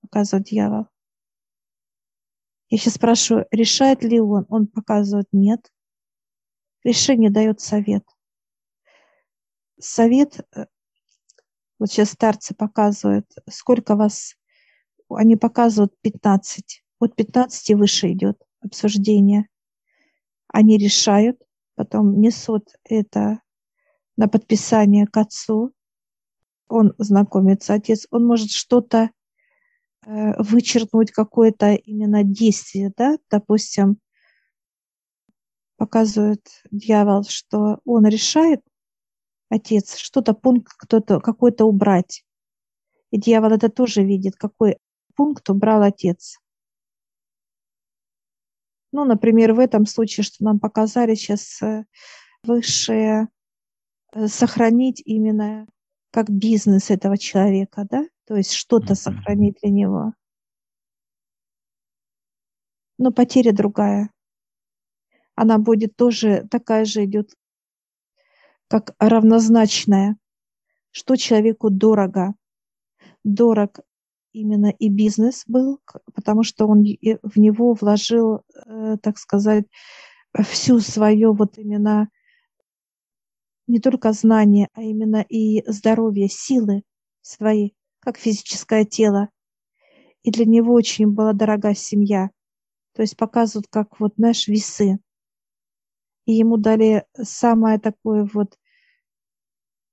показывает 0.00 0.46
дьявол. 0.46 0.86
Я 2.70 2.76
сейчас 2.76 2.94
спрашиваю, 2.94 3.46
решает 3.50 4.02
ли 4.02 4.20
он? 4.20 4.44
Он 4.50 4.66
показывает 4.66 5.28
нет. 5.32 5.72
Решение 6.84 7.30
дает 7.30 7.60
совет. 7.60 8.04
Совет, 9.78 10.46
э, 10.54 10.66
вот 11.78 11.90
сейчас 11.90 12.10
старцы 12.10 12.54
показывают, 12.54 13.26
сколько 13.48 13.96
вас, 13.96 14.34
они 15.08 15.36
показывают 15.36 15.98
15. 16.02 16.84
От 16.98 17.16
15 17.16 17.74
выше 17.74 18.12
идет 18.12 18.42
обсуждение. 18.60 19.48
Они 20.48 20.76
решают, 20.76 21.40
потом 21.74 22.20
несут 22.20 22.68
это 22.84 23.40
на 24.16 24.28
подписание 24.28 25.06
к 25.06 25.16
отцу. 25.16 25.72
Он 26.68 26.92
знакомится, 26.98 27.74
отец, 27.74 28.06
он 28.10 28.26
может 28.26 28.50
что-то 28.50 29.10
вычеркнуть 30.06 31.10
какое-то 31.10 31.74
именно 31.74 32.24
действие, 32.24 32.92
да, 32.96 33.18
допустим, 33.30 33.98
показывает 35.76 36.46
дьявол, 36.70 37.24
что 37.24 37.80
он 37.84 38.06
решает, 38.06 38.60
отец, 39.48 39.96
что-то 39.96 40.34
пункт 40.34 40.72
кто-то 40.76 41.20
какой-то 41.20 41.64
убрать. 41.64 42.24
И 43.10 43.18
дьявол 43.18 43.52
это 43.52 43.70
тоже 43.70 44.02
видит, 44.02 44.36
какой 44.36 44.78
пункт 45.14 45.48
убрал 45.48 45.82
отец. 45.82 46.38
Ну, 48.92 49.04
например, 49.04 49.52
в 49.52 49.58
этом 49.58 49.86
случае, 49.86 50.24
что 50.24 50.44
нам 50.44 50.58
показали 50.58 51.14
сейчас 51.14 51.60
э, 51.62 51.84
высшее, 52.42 53.28
э, 54.12 54.26
сохранить 54.28 55.02
именно 55.04 55.66
как 56.10 56.30
бизнес 56.30 56.90
этого 56.90 57.18
человека, 57.18 57.86
да, 57.90 58.04
то 58.26 58.36
есть 58.36 58.52
что-то 58.52 58.94
сохранить 58.94 59.58
для 59.62 59.70
него. 59.70 60.14
Но 62.98 63.12
потеря 63.12 63.52
другая. 63.52 64.10
Она 65.34 65.58
будет 65.58 65.94
тоже 65.96 66.46
такая 66.50 66.84
же 66.84 67.04
идет, 67.04 67.32
как 68.66 68.94
равнозначная. 68.98 70.16
Что 70.90 71.16
человеку 71.16 71.70
дорого? 71.70 72.34
Дорог 73.22 73.80
именно 74.32 74.70
и 74.70 74.88
бизнес 74.88 75.44
был, 75.46 75.80
потому 76.14 76.42
что 76.42 76.66
он 76.66 76.82
в 76.82 77.38
него 77.38 77.74
вложил, 77.74 78.42
э, 78.66 78.96
так 79.02 79.18
сказать, 79.18 79.66
всю 80.34 80.80
свою 80.80 81.32
вот 81.34 81.58
именно 81.58 82.08
не 83.68 83.78
только 83.78 84.12
знания, 84.12 84.68
а 84.72 84.82
именно 84.82 85.24
и 85.28 85.62
здоровье, 85.70 86.28
силы 86.28 86.82
свои, 87.20 87.70
как 88.00 88.18
физическое 88.18 88.84
тело. 88.84 89.28
И 90.22 90.30
для 90.30 90.44
него 90.44 90.74
очень 90.74 91.08
была 91.08 91.32
дорога 91.32 91.74
семья. 91.74 92.30
То 92.94 93.02
есть 93.02 93.16
показывают, 93.16 93.68
как 93.70 94.00
вот 94.00 94.18
наши 94.18 94.50
весы. 94.50 94.98
И 96.24 96.32
ему 96.32 96.56
дали 96.56 97.04
самое 97.22 97.78
такое 97.78 98.28
вот 98.32 98.58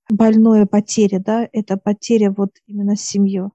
больное 0.10 0.66
потеря, 0.66 1.20
да, 1.20 1.48
это 1.52 1.78
потеря 1.78 2.32
вот 2.32 2.52
именно 2.66 2.96
семью 2.96 3.52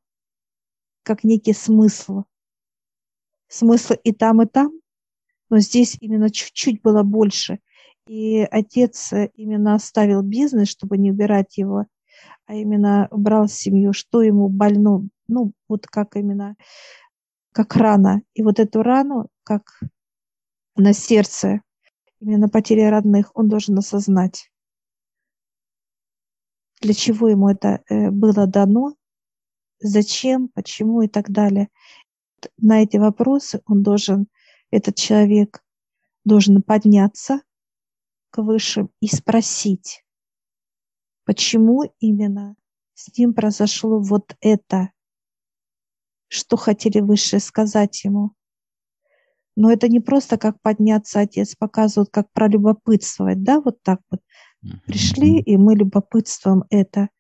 как 1.03 1.25
некий 1.25 1.53
смысл. 1.53 2.23
Смысл 3.49 3.95
и 4.05 4.13
там, 4.13 4.43
и 4.43 4.47
там, 4.47 4.73
но 5.49 5.59
здесь 5.59 5.97
именно 6.01 6.31
чуть-чуть 6.31 6.83
было 6.83 7.03
больше. 7.03 7.59
И 8.11 8.41
отец 8.41 9.13
именно 9.37 9.77
оставил 9.77 10.23
бизнес, 10.23 10.67
чтобы 10.67 10.99
не 10.99 11.13
убирать 11.13 11.57
его, 11.59 11.87
а 12.45 12.55
именно 12.57 13.07
брал 13.13 13.47
семью, 13.47 13.93
что 13.93 14.21
ему 14.21 14.49
больно, 14.49 15.09
ну, 15.29 15.53
вот 15.69 15.87
как 15.87 16.17
именно, 16.17 16.57
как 17.53 17.77
рана. 17.77 18.23
И 18.35 18.43
вот 18.43 18.59
эту 18.59 18.83
рану, 18.83 19.29
как 19.45 19.81
на 20.75 20.93
сердце, 20.93 21.61
именно 22.19 22.49
потеря 22.49 22.91
родных, 22.91 23.31
он 23.35 23.49
должен 23.49 23.79
осознать, 23.79 24.51
для 26.81 26.95
чего 26.95 27.29
ему 27.29 27.49
это 27.49 27.81
э, 27.89 28.11
было 28.11 28.49
дано, 28.49 28.97
зачем, 29.79 30.49
почему 30.49 31.03
и 31.03 31.07
так 31.07 31.31
далее. 31.31 31.69
На 32.59 32.83
эти 32.83 32.97
вопросы 32.97 33.63
он 33.67 33.85
должен, 33.85 34.27
этот 34.73 34.97
человек 34.97 35.63
должен 36.25 36.61
подняться 36.61 37.43
к 38.31 38.43
высшим 38.43 38.91
и 39.01 39.07
спросить, 39.07 40.05
почему 41.25 41.85
именно 41.99 42.57
с 42.95 43.17
ним 43.17 43.35
произошло 43.35 44.01
вот 44.01 44.37
это, 44.41 44.91
что 46.29 46.57
хотели 46.57 47.01
высшие 47.01 47.41
сказать 47.41 48.05
ему. 48.05 48.33
Но 49.57 49.71
это 49.73 49.89
не 49.89 50.01
просто 50.01 50.39
как 50.39 50.61
подняться, 50.63 51.21
отец 51.21 51.57
показывает, 51.57 52.11
как 52.11 52.31
пролюбопытствовать, 52.33 53.43
да, 53.43 53.61
вот 53.61 53.83
так 53.83 54.01
вот. 54.11 54.21
Пришли, 54.87 55.41
и 55.41 55.57
мы 55.57 55.75
любопытствуем 55.75 56.65
это– 56.71 57.09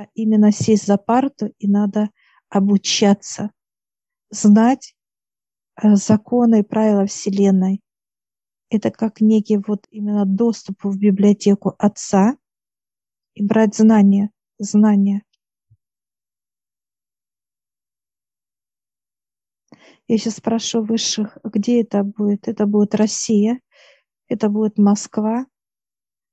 а 0.00 0.06
именно 0.14 0.52
сесть 0.52 0.86
за 0.86 0.96
парту, 0.96 1.52
и 1.58 1.68
надо 1.68 2.10
обучаться, 2.48 3.50
знать 4.30 4.94
э, 5.82 5.94
законы 5.96 6.60
и 6.60 6.64
правила 6.64 7.06
Вселенной. 7.06 7.82
Это 8.70 8.92
как 8.92 9.20
некий 9.20 9.58
вот 9.58 9.86
именно 9.90 10.24
доступ 10.24 10.84
в 10.84 10.96
библиотеку 10.96 11.74
Отца 11.78 12.36
и 13.34 13.44
брать 13.44 13.74
знания, 13.74 14.30
знания. 14.58 15.24
Я 20.06 20.18
сейчас 20.18 20.36
спрошу 20.36 20.82
высших, 20.82 21.38
где 21.44 21.82
это 21.82 22.04
будет? 22.04 22.48
Это 22.48 22.66
будет 22.66 22.94
Россия, 22.94 23.60
это 24.28 24.48
будет 24.48 24.78
Москва. 24.78 25.46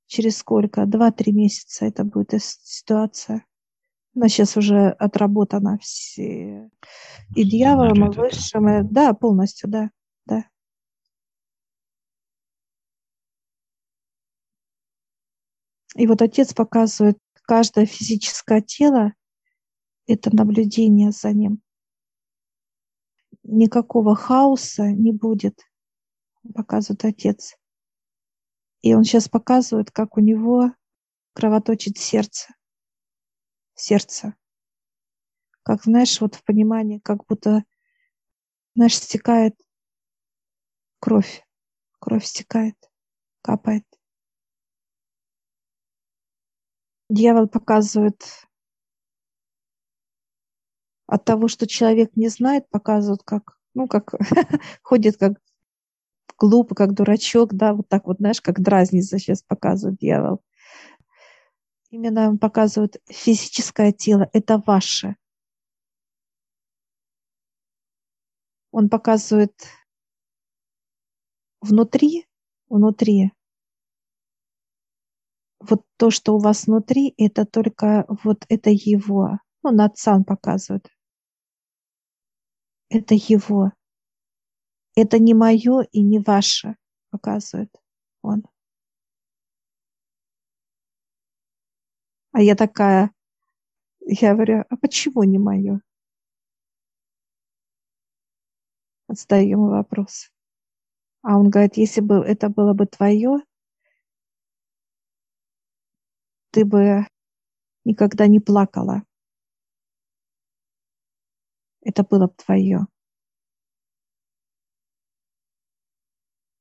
Через 0.06 0.38
сколько? 0.38 0.86
Два-три 0.86 1.32
месяца 1.32 1.84
это 1.84 2.04
будет 2.04 2.32
ситуация. 2.40 3.44
Она 4.14 4.28
сейчас 4.28 4.56
уже 4.56 4.88
отработана 4.88 5.78
все. 5.78 6.70
И 7.36 7.44
дьяволом, 7.44 8.10
и 8.10 8.16
высшим, 8.16 8.68
и... 8.68 8.82
да, 8.82 9.12
полностью, 9.12 9.68
да, 9.68 9.90
да. 10.26 10.44
И 15.98 16.06
вот 16.06 16.22
отец 16.22 16.54
показывает, 16.54 17.18
каждое 17.42 17.84
физическое 17.84 18.62
тело– 18.62 19.12
это 20.06 20.34
наблюдение 20.34 21.10
за 21.10 21.32
ним. 21.32 21.60
Никакого 23.42 24.14
хаоса 24.14 24.90
не 24.92 25.12
будет, 25.12 25.60
показывает 26.54 27.04
отец. 27.04 27.56
И 28.80 28.94
он 28.94 29.04
сейчас 29.04 29.28
показывает, 29.28 29.90
как 29.90 30.16
у 30.16 30.20
него 30.20 30.72
кровоточит 31.34 31.98
сердце 31.98 32.54
сердце. 33.80 34.34
Как, 35.62 35.84
знаешь, 35.84 36.20
вот 36.20 36.34
в 36.34 36.44
понимании, 36.44 36.98
как 36.98 37.24
будто, 37.26 37.64
знаешь, 38.74 38.96
стекает 38.96 39.54
кровь. 41.00 41.44
Кровь 41.98 42.24
стекает, 42.24 42.76
капает. 43.42 43.84
Дьявол 47.08 47.48
показывает 47.48 48.22
от 51.06 51.24
того, 51.24 51.48
что 51.48 51.66
человек 51.66 52.16
не 52.16 52.28
знает, 52.28 52.68
показывает, 52.68 53.22
как, 53.24 53.58
ну, 53.74 53.88
как 53.88 54.12
ходит 54.82 55.16
как 55.16 55.38
глупо, 56.38 56.74
как 56.74 56.94
дурачок, 56.94 57.54
да, 57.54 57.74
вот 57.74 57.88
так 57.88 58.06
вот, 58.06 58.18
знаешь, 58.18 58.40
как 58.40 58.60
дразнится 58.60 59.18
сейчас 59.18 59.42
показывает 59.42 59.98
дьявол. 59.98 60.42
Именно 61.90 62.28
он 62.28 62.38
показывает 62.38 63.00
физическое 63.08 63.92
тело, 63.92 64.28
это 64.34 64.62
ваше. 64.64 65.16
Он 68.70 68.90
показывает 68.90 69.54
внутри, 71.60 72.26
внутри. 72.68 73.32
Вот 75.60 75.82
то, 75.96 76.10
что 76.10 76.36
у 76.36 76.38
вас 76.38 76.66
внутри, 76.66 77.14
это 77.16 77.44
только 77.44 78.06
вот 78.22 78.44
это 78.48 78.70
его. 78.70 79.38
Ну, 79.62 79.72
над 79.72 79.98
сам 79.98 80.24
показывает. 80.24 80.88
Это 82.90 83.14
его. 83.14 83.72
Это 84.94 85.18
не 85.18 85.34
мое 85.34 85.82
и 85.92 86.02
не 86.02 86.18
ваше, 86.18 86.76
показывает 87.10 87.70
он. 88.22 88.44
А 92.32 92.40
я 92.40 92.54
такая, 92.54 93.10
я 94.00 94.34
говорю, 94.34 94.64
а 94.68 94.76
почему 94.76 95.22
не 95.24 95.38
мое? 95.38 95.80
Задаю 99.08 99.48
ему 99.48 99.68
вопрос. 99.70 100.30
А 101.22 101.38
он 101.38 101.50
говорит, 101.50 101.76
если 101.76 102.00
бы 102.00 102.16
это 102.16 102.48
было 102.48 102.74
бы 102.74 102.86
твое, 102.86 103.38
ты 106.50 106.64
бы 106.64 107.06
никогда 107.84 108.26
не 108.26 108.40
плакала. 108.40 109.02
Это 111.82 112.02
было 112.04 112.26
бы 112.26 112.34
твое. 112.34 112.86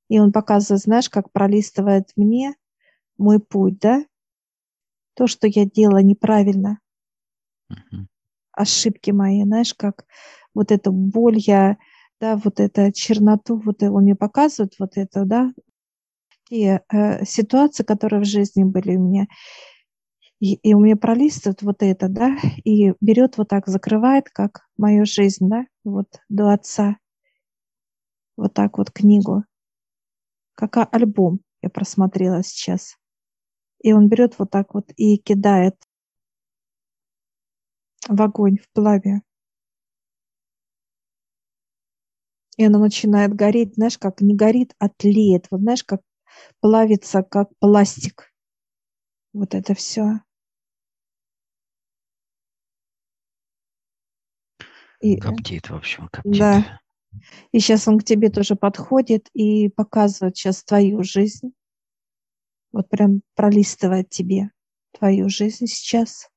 И 0.10 0.20
он 0.20 0.32
показывает, 0.32 0.82
знаешь, 0.82 1.10
как 1.10 1.32
пролистывает 1.32 2.12
мне 2.16 2.56
мой 3.18 3.40
путь, 3.40 3.80
да? 3.80 4.06
то, 5.18 5.26
что 5.26 5.48
я 5.48 5.66
делала 5.66 6.02
неправильно, 6.02 6.80
uh-huh. 7.72 8.06
ошибки 8.52 9.10
мои, 9.10 9.44
знаешь, 9.44 9.74
как 9.74 10.06
вот 10.54 10.72
эту 10.72 10.92
боль 10.92 11.38
я, 11.40 11.78
да, 12.22 12.38
вот 12.38 12.60
эту 12.60 12.92
черноту, 12.94 13.58
вот 13.58 13.82
он 13.82 14.04
мне 14.04 14.16
показывает 14.16 14.76
вот 14.78 14.92
это, 14.96 15.26
да, 15.26 15.52
те 16.48 16.82
э, 16.94 17.26
ситуации, 17.26 17.84
которые 17.84 18.22
в 18.22 18.26
жизни 18.26 18.64
были 18.64 18.96
у 18.96 19.04
меня, 19.04 19.26
и, 20.40 20.56
и 20.56 20.74
у 20.74 20.80
меня 20.80 20.96
пролистывает 20.96 21.62
вот 21.62 21.78
это, 21.82 22.10
да, 22.10 22.36
и 22.64 22.94
берет 23.02 23.38
вот 23.38 23.50
так, 23.50 23.68
закрывает, 23.68 24.30
как 24.30 24.62
мою 24.78 25.06
жизнь, 25.06 25.48
да, 25.50 25.66
вот 25.84 26.08
до 26.30 26.52
отца, 26.52 26.98
вот 28.36 28.54
так 28.54 28.78
вот 28.78 28.92
книгу, 28.92 29.44
как 30.56 30.78
альбом 30.94 31.40
я 31.62 31.70
просмотрела 31.70 32.44
сейчас. 32.44 32.98
И 33.82 33.94
он 33.94 34.10
берет 34.10 34.38
вот 34.40 34.50
так 34.52 34.74
вот 34.74 34.92
и 34.96 35.18
кидает 35.18 35.76
в 38.10 38.22
огонь, 38.22 38.58
в 38.58 38.70
пламя. 38.74 39.22
И 42.58 42.66
она 42.66 42.80
начинает 42.80 43.36
гореть, 43.36 43.76
знаешь, 43.76 43.98
как 44.00 44.22
не 44.22 44.36
горит, 44.36 44.74
а 44.80 44.90
тлеет. 44.90 45.48
Вот 45.52 45.62
знаешь, 45.62 45.84
как 45.84 46.02
плавится, 46.60 47.22
как 47.24 47.50
пластик. 47.60 48.34
Вот 49.34 49.54
это 49.54 49.76
все. 49.76 50.22
И, 55.00 55.18
Коптит, 55.18 55.70
в 55.70 55.76
общем, 55.76 56.08
коптит. 56.10 56.40
да. 56.40 56.80
И 57.52 57.60
сейчас 57.60 57.88
он 57.88 58.00
к 58.00 58.04
тебе 58.04 58.30
тоже 58.30 58.56
подходит 58.56 59.30
и 59.34 59.70
показывает 59.70 60.38
сейчас 60.38 60.64
твою 60.64 61.04
жизнь. 61.04 61.54
Вот 62.72 62.90
прям 62.90 63.22
пролистывает 63.36 64.10
тебе 64.10 64.52
твою 64.92 65.30
жизнь 65.30 65.68
сейчас. 65.68 66.30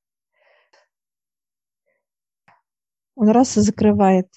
Он 3.15 3.29
раз 3.29 3.57
и 3.57 3.61
закрывает. 3.61 4.33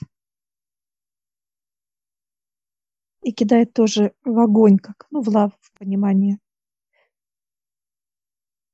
И 3.21 3.31
кидает 3.31 3.73
тоже 3.73 4.13
в 4.25 4.37
огонь, 4.37 4.77
как, 4.77 5.07
ну, 5.09 5.21
в 5.21 5.29
лаву, 5.29 5.53
в 5.61 5.79
понимание. 5.79 6.39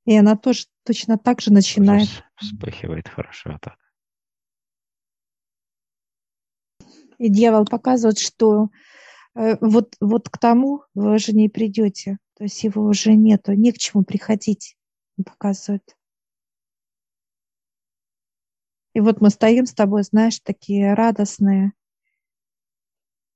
И 0.06 0.18
она 0.18 0.36
тоже 0.36 0.66
точно 0.84 1.20
так 1.20 1.39
же 1.39 1.54
начинает. 1.54 2.10
Вспыхивает 2.36 3.08
хорошо 3.08 3.60
так. 3.62 3.79
И 7.20 7.30
дьявол 7.30 7.66
показывает, 7.66 8.18
что 8.18 8.70
э, 9.36 9.58
вот, 9.62 9.96
вот 10.00 10.30
к 10.30 10.38
тому 10.40 10.84
вы 10.96 11.16
уже 11.16 11.34
не 11.34 11.50
придете. 11.50 12.18
То 12.36 12.46
есть 12.46 12.64
его 12.64 12.84
уже 12.84 13.14
нету, 13.14 13.54
не 13.54 13.72
к 13.72 13.78
чему 13.78 14.04
приходить, 14.04 14.78
он 15.18 15.26
показывает. 15.26 15.96
И 18.96 19.02
вот 19.02 19.22
мы 19.22 19.30
стоим 19.30 19.66
с 19.66 19.74
тобой, 19.74 20.04
знаешь, 20.04 20.40
такие 20.40 20.94
радостные. 20.94 21.74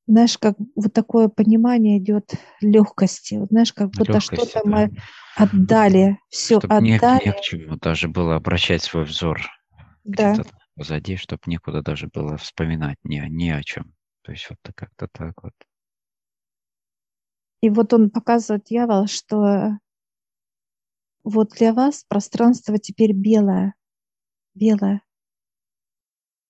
Знаешь, 0.08 0.38
как 0.38 0.58
вот 0.76 0.92
такое 0.94 1.28
понимание 1.28 1.98
идет 1.98 2.34
легкости. 2.62 3.36
Вот, 3.36 3.50
знаешь, 3.50 3.72
как 3.72 3.92
будто 3.92 4.20
что-то 4.20 4.62
да. 4.64 4.70
мы 4.70 4.98
отдали, 5.36 6.18
все 6.30 6.60
чтобы 6.60 6.76
отдали. 6.76 7.26
Не, 7.26 7.26
не 7.26 7.32
к 7.32 7.42
чему 7.42 7.76
даже 7.76 8.08
было 8.08 8.36
обращать 8.36 8.82
свой 8.82 9.04
взор 9.04 9.42
да. 10.04 10.36
Позади, 10.76 11.15
чтобы 11.15 11.41
некуда 11.47 11.82
даже 11.82 12.07
было 12.07 12.38
вспоминать 12.38 12.97
ни, 13.03 13.19
ни 13.30 13.49
о 13.49 13.63
чем. 13.63 13.93
То 14.24 14.32
есть 14.32 14.49
вот 14.49 14.57
как-то 14.76 15.07
так 15.07 15.43
вот. 15.43 15.53
И 17.61 17.69
вот 17.69 17.93
он 17.93 18.09
показывает 18.09 18.65
дьявол, 18.65 19.07
что 19.07 19.78
вот 21.24 21.51
для 21.51 21.74
вас 21.74 22.03
пространство 22.07 22.78
теперь 22.78 23.13
белое, 23.13 23.74
белое. 24.53 25.01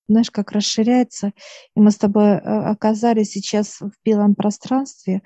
Знаешь, 0.07 0.31
как 0.31 0.51
расширяется. 0.51 1.33
И 1.75 1.79
мы 1.79 1.91
с 1.91 1.97
тобой 1.97 2.31
э, 2.31 2.39
оказались 2.39 3.31
сейчас 3.31 3.79
в 3.79 3.91
белом 4.03 4.35
пространстве. 4.35 5.21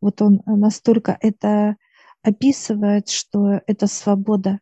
Вот 0.00 0.22
он 0.22 0.40
настолько 0.46 1.16
это 1.20 1.76
описывает, 2.22 3.08
что 3.08 3.60
это 3.66 3.86
свобода. 3.86 4.60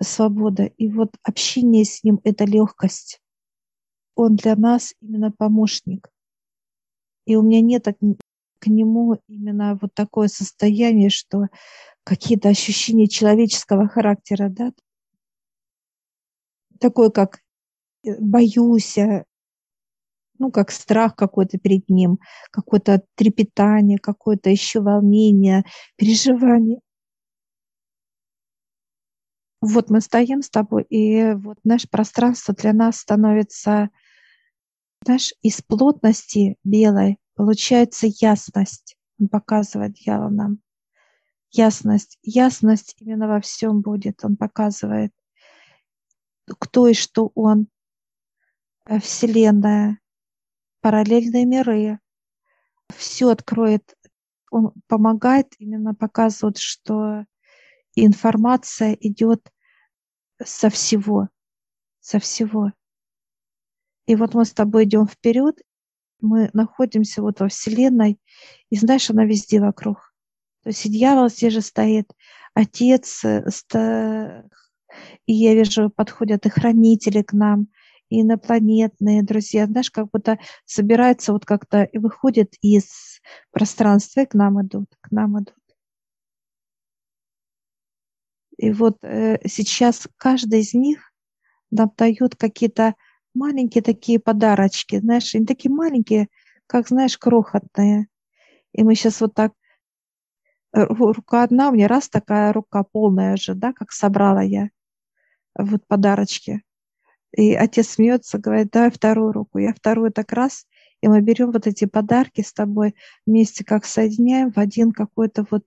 Свобода. 0.00 0.64
И 0.64 0.88
вот 0.88 1.16
общение 1.22 1.84
с 1.84 2.04
ним– 2.04 2.20
это 2.24 2.44
легкость. 2.44 3.20
Он 4.14 4.36
для 4.36 4.56
нас 4.56 4.94
именно 5.00 5.30
помощник. 5.30 6.08
И 7.26 7.36
у 7.36 7.42
меня 7.42 7.60
нет 7.60 7.86
к 8.58 8.66
нему 8.66 9.18
именно 9.28 9.78
вот 9.80 9.94
такое 9.94 10.28
состояние, 10.28 11.10
что 11.10 11.46
какие-то 12.04 12.48
ощущения 12.48 13.06
человеческого 13.06 13.86
характера, 13.86 14.48
да, 14.48 14.72
такое 16.80 17.10
как 17.10 17.40
э, 18.04 18.16
боюсь, 18.18 18.96
э, 18.98 19.24
ну, 20.38 20.50
как 20.50 20.70
страх 20.70 21.16
какой-то 21.16 21.58
перед 21.58 21.88
ним, 21.88 22.18
какое-то 22.50 23.02
трепетание, 23.16 23.98
какое-то 23.98 24.50
еще 24.50 24.80
волнение, 24.80 25.64
переживание. 25.96 26.80
Вот 29.60 29.90
мы 29.90 30.00
стоим 30.00 30.42
с 30.42 30.50
тобой, 30.50 30.84
и 30.84 31.32
вот 31.32 31.58
наше 31.64 31.88
пространство 31.88 32.54
для 32.54 32.72
нас 32.72 32.98
становится, 32.98 33.90
знаешь, 35.04 35.34
из 35.42 35.60
плотности 35.62 36.56
белой 36.62 37.18
получается 37.34 38.06
ясность. 38.08 38.96
Он 39.20 39.28
показывает 39.28 39.94
дьявол 39.94 40.30
нам. 40.30 40.58
Ясность. 41.50 42.18
Ясность 42.22 42.94
именно 42.98 43.26
во 43.26 43.40
всем 43.40 43.80
будет. 43.80 44.24
Он 44.24 44.36
показывает, 44.36 45.12
кто 46.46 46.86
и 46.86 46.94
что 46.94 47.32
он. 47.34 47.68
Э, 48.88 48.98
Вселенная, 49.00 50.00
параллельные 50.80 51.44
миры. 51.44 51.98
Все 52.96 53.28
откроет, 53.28 53.94
он 54.50 54.72
помогает, 54.86 55.54
именно 55.58 55.94
показывает, 55.94 56.56
что 56.56 57.26
информация 58.04 58.96
идет 59.00 59.40
со 60.42 60.70
всего, 60.70 61.28
со 62.00 62.18
всего. 62.18 62.72
И 64.06 64.16
вот 64.16 64.34
мы 64.34 64.44
с 64.44 64.52
тобой 64.52 64.84
идем 64.84 65.06
вперед, 65.06 65.60
мы 66.20 66.50
находимся 66.52 67.22
вот 67.22 67.40
во 67.40 67.48
Вселенной, 67.48 68.18
и 68.70 68.76
знаешь, 68.76 69.10
она 69.10 69.24
везде 69.24 69.60
вокруг. 69.60 70.12
То 70.62 70.70
есть 70.70 70.84
и 70.86 70.90
дьявол 70.90 71.28
здесь 71.28 71.52
же 71.52 71.60
стоит, 71.60 72.10
Отец, 72.54 73.24
э, 73.24 73.44
и 75.26 75.32
я 75.32 75.54
вижу, 75.54 75.90
подходят 75.90 76.46
и 76.46 76.48
хранители 76.48 77.22
к 77.22 77.32
нам, 77.32 77.68
и 78.08 78.22
инопланетные 78.22 79.22
друзья, 79.22 79.66
знаешь, 79.66 79.90
как 79.90 80.10
будто 80.10 80.38
собираются 80.64 81.32
вот 81.32 81.44
как-то 81.44 81.84
и 81.84 81.98
выходят 81.98 82.54
из 82.62 83.20
пространства 83.52 84.22
и 84.22 84.26
к 84.26 84.34
нам 84.34 84.60
идут, 84.62 84.86
к 85.00 85.10
нам 85.10 85.38
идут. 85.38 85.54
И 88.58 88.72
вот 88.72 88.98
э, 89.02 89.38
сейчас 89.48 90.08
каждый 90.16 90.60
из 90.60 90.74
них 90.74 91.12
нам 91.70 91.90
дает 91.96 92.36
какие-то 92.36 92.94
маленькие 93.34 93.82
такие 93.82 94.18
подарочки, 94.18 94.98
знаешь, 94.98 95.34
они 95.34 95.46
такие 95.46 95.72
маленькие, 95.72 96.28
как, 96.66 96.88
знаешь, 96.88 97.16
крохотные. 97.16 98.08
И 98.72 98.82
мы 98.82 98.94
сейчас 98.94 99.20
вот 99.20 99.34
так, 99.34 99.52
э, 100.74 100.84
рука 100.84 101.44
одна, 101.44 101.70
у 101.70 101.72
меня 101.72 101.88
раз 101.88 102.08
такая 102.08 102.52
рука 102.52 102.82
полная 102.82 103.36
же, 103.36 103.54
да, 103.54 103.72
как 103.72 103.92
собрала 103.92 104.42
я 104.42 104.70
вот 105.56 105.86
подарочки. 105.86 106.62
И 107.36 107.54
отец 107.54 107.90
смеется, 107.90 108.38
говорит, 108.38 108.70
давай 108.72 108.90
вторую 108.90 109.32
руку. 109.32 109.58
Я 109.58 109.74
вторую 109.74 110.10
так 110.12 110.32
раз, 110.32 110.66
и 111.00 111.08
мы 111.08 111.20
берем 111.20 111.52
вот 111.52 111.66
эти 111.66 111.84
подарки 111.84 112.40
с 112.40 112.52
тобой 112.52 112.96
вместе, 113.26 113.64
как 113.64 113.84
соединяем 113.84 114.50
в 114.50 114.58
один 114.58 114.92
какой-то 114.92 115.46
вот 115.50 115.64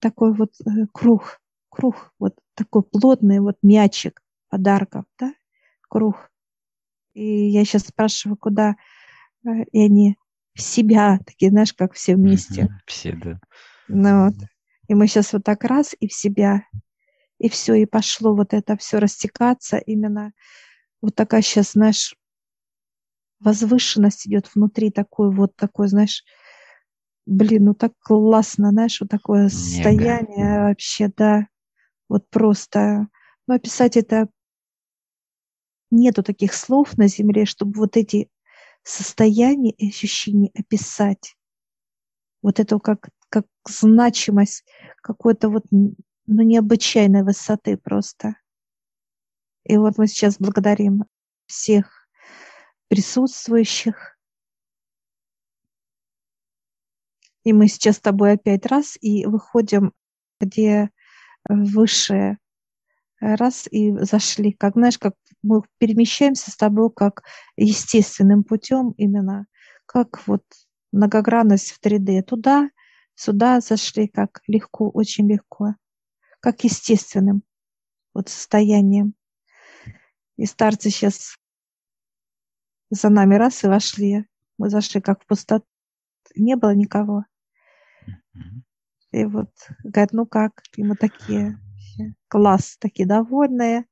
такой 0.00 0.34
вот 0.34 0.52
э, 0.66 0.86
круг, 0.92 1.40
круг, 1.78 2.12
вот 2.18 2.34
такой 2.54 2.82
плотный 2.82 3.38
вот 3.38 3.56
мячик 3.62 4.20
подарков, 4.48 5.04
да, 5.18 5.32
круг. 5.88 6.30
И 7.14 7.48
я 7.50 7.64
сейчас 7.64 7.82
спрашиваю, 7.82 8.36
куда, 8.36 8.74
э, 9.46 9.62
и 9.70 9.84
они 9.84 10.16
в 10.54 10.60
себя, 10.60 11.20
такие, 11.24 11.50
знаешь, 11.50 11.72
как 11.72 11.92
все 11.92 12.16
вместе. 12.16 12.68
Все, 12.86 13.12
да. 13.12 13.38
Ну 13.86 14.24
вот. 14.24 14.34
И 14.88 14.94
мы 14.94 15.06
сейчас 15.06 15.32
вот 15.32 15.44
так 15.44 15.62
раз 15.64 15.94
и 16.00 16.08
в 16.08 16.12
себя, 16.12 16.64
и 17.38 17.48
все, 17.48 17.74
и 17.74 17.86
пошло 17.86 18.34
вот 18.34 18.54
это 18.54 18.76
все 18.76 18.98
растекаться 18.98 19.76
именно 19.76 20.32
вот 21.00 21.14
такая 21.14 21.42
сейчас, 21.42 21.72
знаешь, 21.72 22.16
возвышенность 23.38 24.26
идет 24.26 24.52
внутри 24.52 24.90
такой 24.90 25.30
вот 25.30 25.54
такой, 25.54 25.86
знаешь, 25.86 26.24
блин, 27.24 27.66
ну 27.66 27.74
так 27.74 27.92
классно, 28.00 28.70
знаешь, 28.70 29.00
вот 29.00 29.10
такое 29.10 29.48
состояние 29.48 30.60
вообще, 30.62 31.08
да, 31.16 31.46
вот 32.08 32.28
просто, 32.30 33.08
ну 33.46 33.54
описать 33.54 33.96
это 33.96 34.28
нету 35.90 36.22
таких 36.22 36.54
слов 36.54 36.96
на 36.96 37.08
земле, 37.08 37.44
чтобы 37.46 37.78
вот 37.78 37.96
эти 37.96 38.30
состояния 38.82 39.70
и 39.72 39.88
ощущения 39.88 40.50
описать. 40.54 41.36
Вот 42.42 42.60
это 42.60 42.78
как, 42.78 43.08
как 43.28 43.46
значимость 43.66 44.64
какой-то 45.02 45.48
вот 45.48 45.64
ну, 45.70 45.94
необычайной 46.26 47.22
высоты 47.22 47.76
просто. 47.76 48.36
И 49.64 49.76
вот 49.76 49.98
мы 49.98 50.06
сейчас 50.06 50.38
благодарим 50.38 51.04
всех 51.46 52.08
присутствующих. 52.88 54.18
И 57.44 57.52
мы 57.52 57.68
сейчас 57.68 57.96
с 57.96 58.00
тобой 58.00 58.32
опять 58.32 58.66
раз 58.66 58.96
и 59.00 59.26
выходим, 59.26 59.92
где 60.40 60.90
выше 61.48 62.38
раз 63.20 63.66
и 63.70 63.92
зашли. 64.04 64.52
Как 64.52 64.74
знаешь, 64.74 64.98
как 64.98 65.14
мы 65.42 65.62
перемещаемся 65.78 66.50
с 66.50 66.56
тобой 66.56 66.90
как 66.94 67.22
естественным 67.56 68.44
путем 68.44 68.92
именно, 68.96 69.46
как 69.86 70.26
вот 70.26 70.44
многогранность 70.92 71.72
в 71.72 71.80
3D. 71.84 72.22
Туда, 72.22 72.70
сюда 73.14 73.60
зашли 73.60 74.08
как 74.08 74.40
легко, 74.46 74.88
очень 74.90 75.28
легко, 75.30 75.74
как 76.40 76.64
естественным 76.64 77.42
вот 78.14 78.28
состоянием. 78.28 79.14
И 80.36 80.46
старцы 80.46 80.90
сейчас 80.90 81.36
за 82.90 83.08
нами 83.10 83.34
раз 83.34 83.64
и 83.64 83.68
вошли. 83.68 84.24
Мы 84.56 84.70
зашли 84.70 85.00
как 85.00 85.22
в 85.22 85.26
пустоту. 85.26 85.66
Не 86.36 86.56
было 86.56 86.74
никого. 86.74 87.24
И 89.12 89.24
вот 89.24 89.50
говорят, 89.84 90.12
ну 90.12 90.26
как? 90.26 90.62
И 90.76 90.82
мы 90.82 90.96
такие, 90.96 91.58
класс, 92.28 92.76
такие 92.78 93.06
довольные 93.06 93.86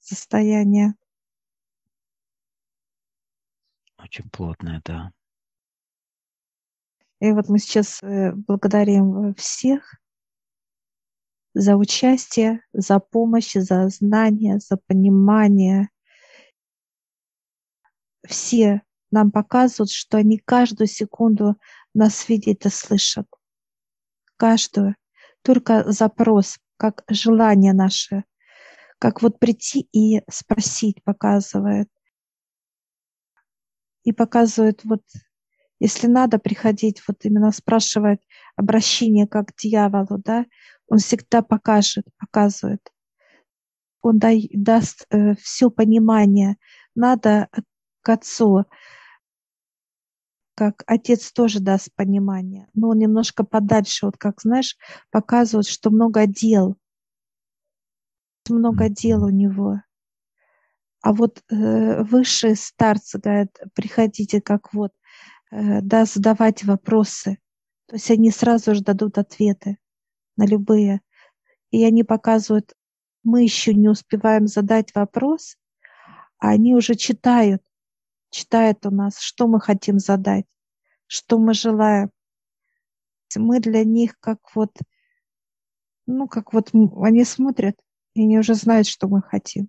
состояния. 0.00 0.94
очень 4.06 4.30
плотная, 4.30 4.80
да. 4.84 5.12
И 7.20 7.32
вот 7.32 7.48
мы 7.48 7.58
сейчас 7.58 8.02
э, 8.02 8.32
благодарим 8.32 9.34
всех 9.34 9.96
за 11.54 11.76
участие, 11.76 12.60
за 12.72 13.00
помощь, 13.00 13.54
за 13.54 13.88
знание, 13.88 14.58
за 14.58 14.76
понимание. 14.76 15.88
Все 18.22 18.82
нам 19.10 19.30
показывают, 19.30 19.90
что 19.90 20.18
они 20.18 20.38
каждую 20.38 20.88
секунду 20.88 21.56
нас 21.94 22.28
видят 22.28 22.66
и 22.66 22.68
слышат. 22.68 23.26
Каждую. 24.36 24.96
Только 25.42 25.90
запрос, 25.90 26.58
как 26.76 27.04
желание 27.08 27.72
наше, 27.72 28.24
как 28.98 29.22
вот 29.22 29.38
прийти 29.38 29.88
и 29.92 30.22
спросить 30.30 31.02
показывает. 31.04 31.88
И 34.04 34.12
показывает 34.12 34.84
вот 34.84 35.02
если 35.78 36.06
надо 36.06 36.38
приходить, 36.38 37.02
вот 37.06 37.24
именно 37.24 37.52
спрашивать 37.52 38.20
обращение 38.56 39.26
как 39.26 39.48
к 39.48 39.60
дьяволу, 39.60 40.18
да, 40.24 40.46
он 40.88 40.98
всегда 40.98 41.42
покажет, 41.42 42.06
показывает. 42.18 42.80
Он 44.00 44.18
дай, 44.18 44.48
даст 44.52 45.06
э, 45.10 45.34
все 45.34 45.70
понимание. 45.70 46.56
Надо 46.94 47.48
к 48.02 48.08
отцу, 48.08 48.64
как 50.56 50.82
отец 50.86 51.30
тоже 51.30 51.60
даст 51.60 51.94
понимание, 51.94 52.66
но 52.74 52.88
он 52.88 52.98
немножко 52.98 53.44
подальше, 53.44 54.06
вот 54.06 54.16
как, 54.16 54.40
знаешь, 54.40 54.76
показывает, 55.12 55.68
что 55.68 55.90
много 55.90 56.26
дел, 56.26 56.76
много 58.48 58.88
дел 58.88 59.24
у 59.24 59.30
него. 59.30 59.82
А 61.02 61.12
вот 61.12 61.42
э, 61.50 62.02
высшие 62.02 62.56
старцы 62.56 63.20
говорят, 63.20 63.50
приходите 63.74 64.40
как 64.40 64.74
вот, 64.74 64.90
Э, 65.50 65.80
да, 65.80 66.04
задавать 66.04 66.64
вопросы. 66.64 67.38
То 67.86 67.96
есть 67.96 68.10
они 68.10 68.30
сразу 68.30 68.74
же 68.74 68.82
дадут 68.82 69.18
ответы 69.18 69.78
на 70.36 70.46
любые. 70.46 71.00
И 71.70 71.84
они 71.84 72.04
показывают, 72.04 72.74
мы 73.22 73.42
еще 73.42 73.74
не 73.74 73.88
успеваем 73.88 74.46
задать 74.46 74.94
вопрос, 74.94 75.56
а 76.38 76.50
они 76.50 76.74
уже 76.74 76.94
читают, 76.94 77.62
читают 78.36 78.84
у 78.84 78.90
нас, 78.90 79.18
что 79.18 79.46
мы 79.48 79.60
хотим 79.60 79.98
задать, 79.98 80.44
что 81.06 81.38
мы 81.38 81.54
желаем. 81.54 82.10
Мы 83.34 83.60
для 83.60 83.84
них 83.84 84.18
как 84.20 84.38
вот, 84.54 84.70
ну, 86.06 86.28
как 86.28 86.52
вот 86.52 86.70
они 86.72 87.24
смотрят, 87.24 87.76
и 88.14 88.22
они 88.22 88.38
уже 88.38 88.54
знают, 88.54 88.86
что 88.86 89.08
мы 89.08 89.22
хотим. 89.22 89.68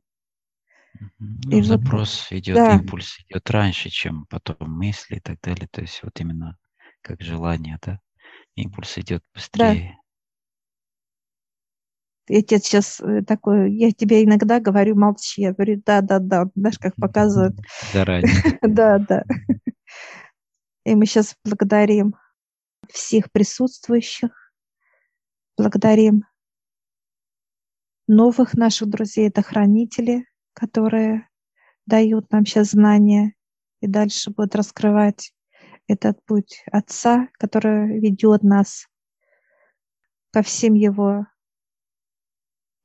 Ну, 1.20 1.58
и 1.58 1.62
запрос 1.62 2.28
вот, 2.30 2.38
идет, 2.38 2.56
да. 2.56 2.76
импульс 2.76 3.20
идет 3.20 3.50
раньше, 3.50 3.90
чем 3.90 4.26
потом 4.28 4.72
мысли 4.72 5.18
и 5.18 5.20
так 5.20 5.40
далее. 5.42 5.68
То 5.72 5.82
есть 5.82 6.02
вот 6.04 6.20
именно 6.20 6.58
как 7.02 7.22
желание, 7.22 7.78
да? 7.86 8.00
Импульс 8.56 8.98
идет 8.98 9.24
быстрее. 9.34 9.92
Да. 9.94 10.07
Я 12.28 12.42
тебе 12.42 12.60
сейчас 12.60 13.00
э, 13.00 13.22
такой, 13.24 13.74
я 13.74 13.92
тебе 13.92 14.24
иногда 14.24 14.60
говорю, 14.60 14.96
молчи. 14.96 15.42
Я 15.42 15.54
говорю, 15.54 15.82
да, 15.86 16.02
да, 16.02 16.20
да. 16.20 16.50
Знаешь, 16.56 16.80
как 16.80 16.96
показывают. 16.96 17.56
Заранее. 17.94 18.32
Да, 18.62 18.98
да. 19.10 19.24
И 20.84 20.96
мы 20.96 21.06
сейчас 21.06 21.36
благодарим 21.44 22.16
всех 22.90 23.32
присутствующих, 23.32 24.32
благодарим 25.58 26.24
новых 28.08 28.54
наших 28.54 28.90
друзей, 28.90 29.28
это 29.28 29.42
хранители, 29.42 30.26
которые 30.54 31.28
дают 31.86 32.32
нам 32.32 32.46
сейчас 32.46 32.72
знания 32.72 33.34
и 33.82 33.88
дальше 33.88 34.32
будут 34.32 34.56
раскрывать 34.56 35.34
этот 35.88 36.24
путь 36.26 36.64
Отца, 36.72 37.30
который 37.34 38.00
ведет 38.00 38.44
нас 38.44 38.88
ко 40.32 40.42
всем 40.42 40.74
его, 40.74 41.26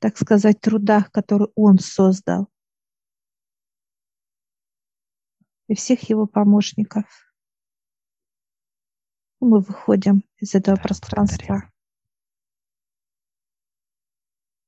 так 0.03 0.19
сказать, 0.19 0.61
трудах, 0.61 1.13
которые 1.13 1.49
Он 1.55 1.79
создал, 1.79 2.49
и 5.69 5.77
всех 5.77 6.11
его 6.11 6.27
помощников. 6.27 7.05
Мы 9.39 9.61
выходим 9.61 10.25
из 10.39 10.57
этого 10.57 10.77
да, 10.77 10.83
пространства. 10.83 11.47
Благодаря. 11.47 11.72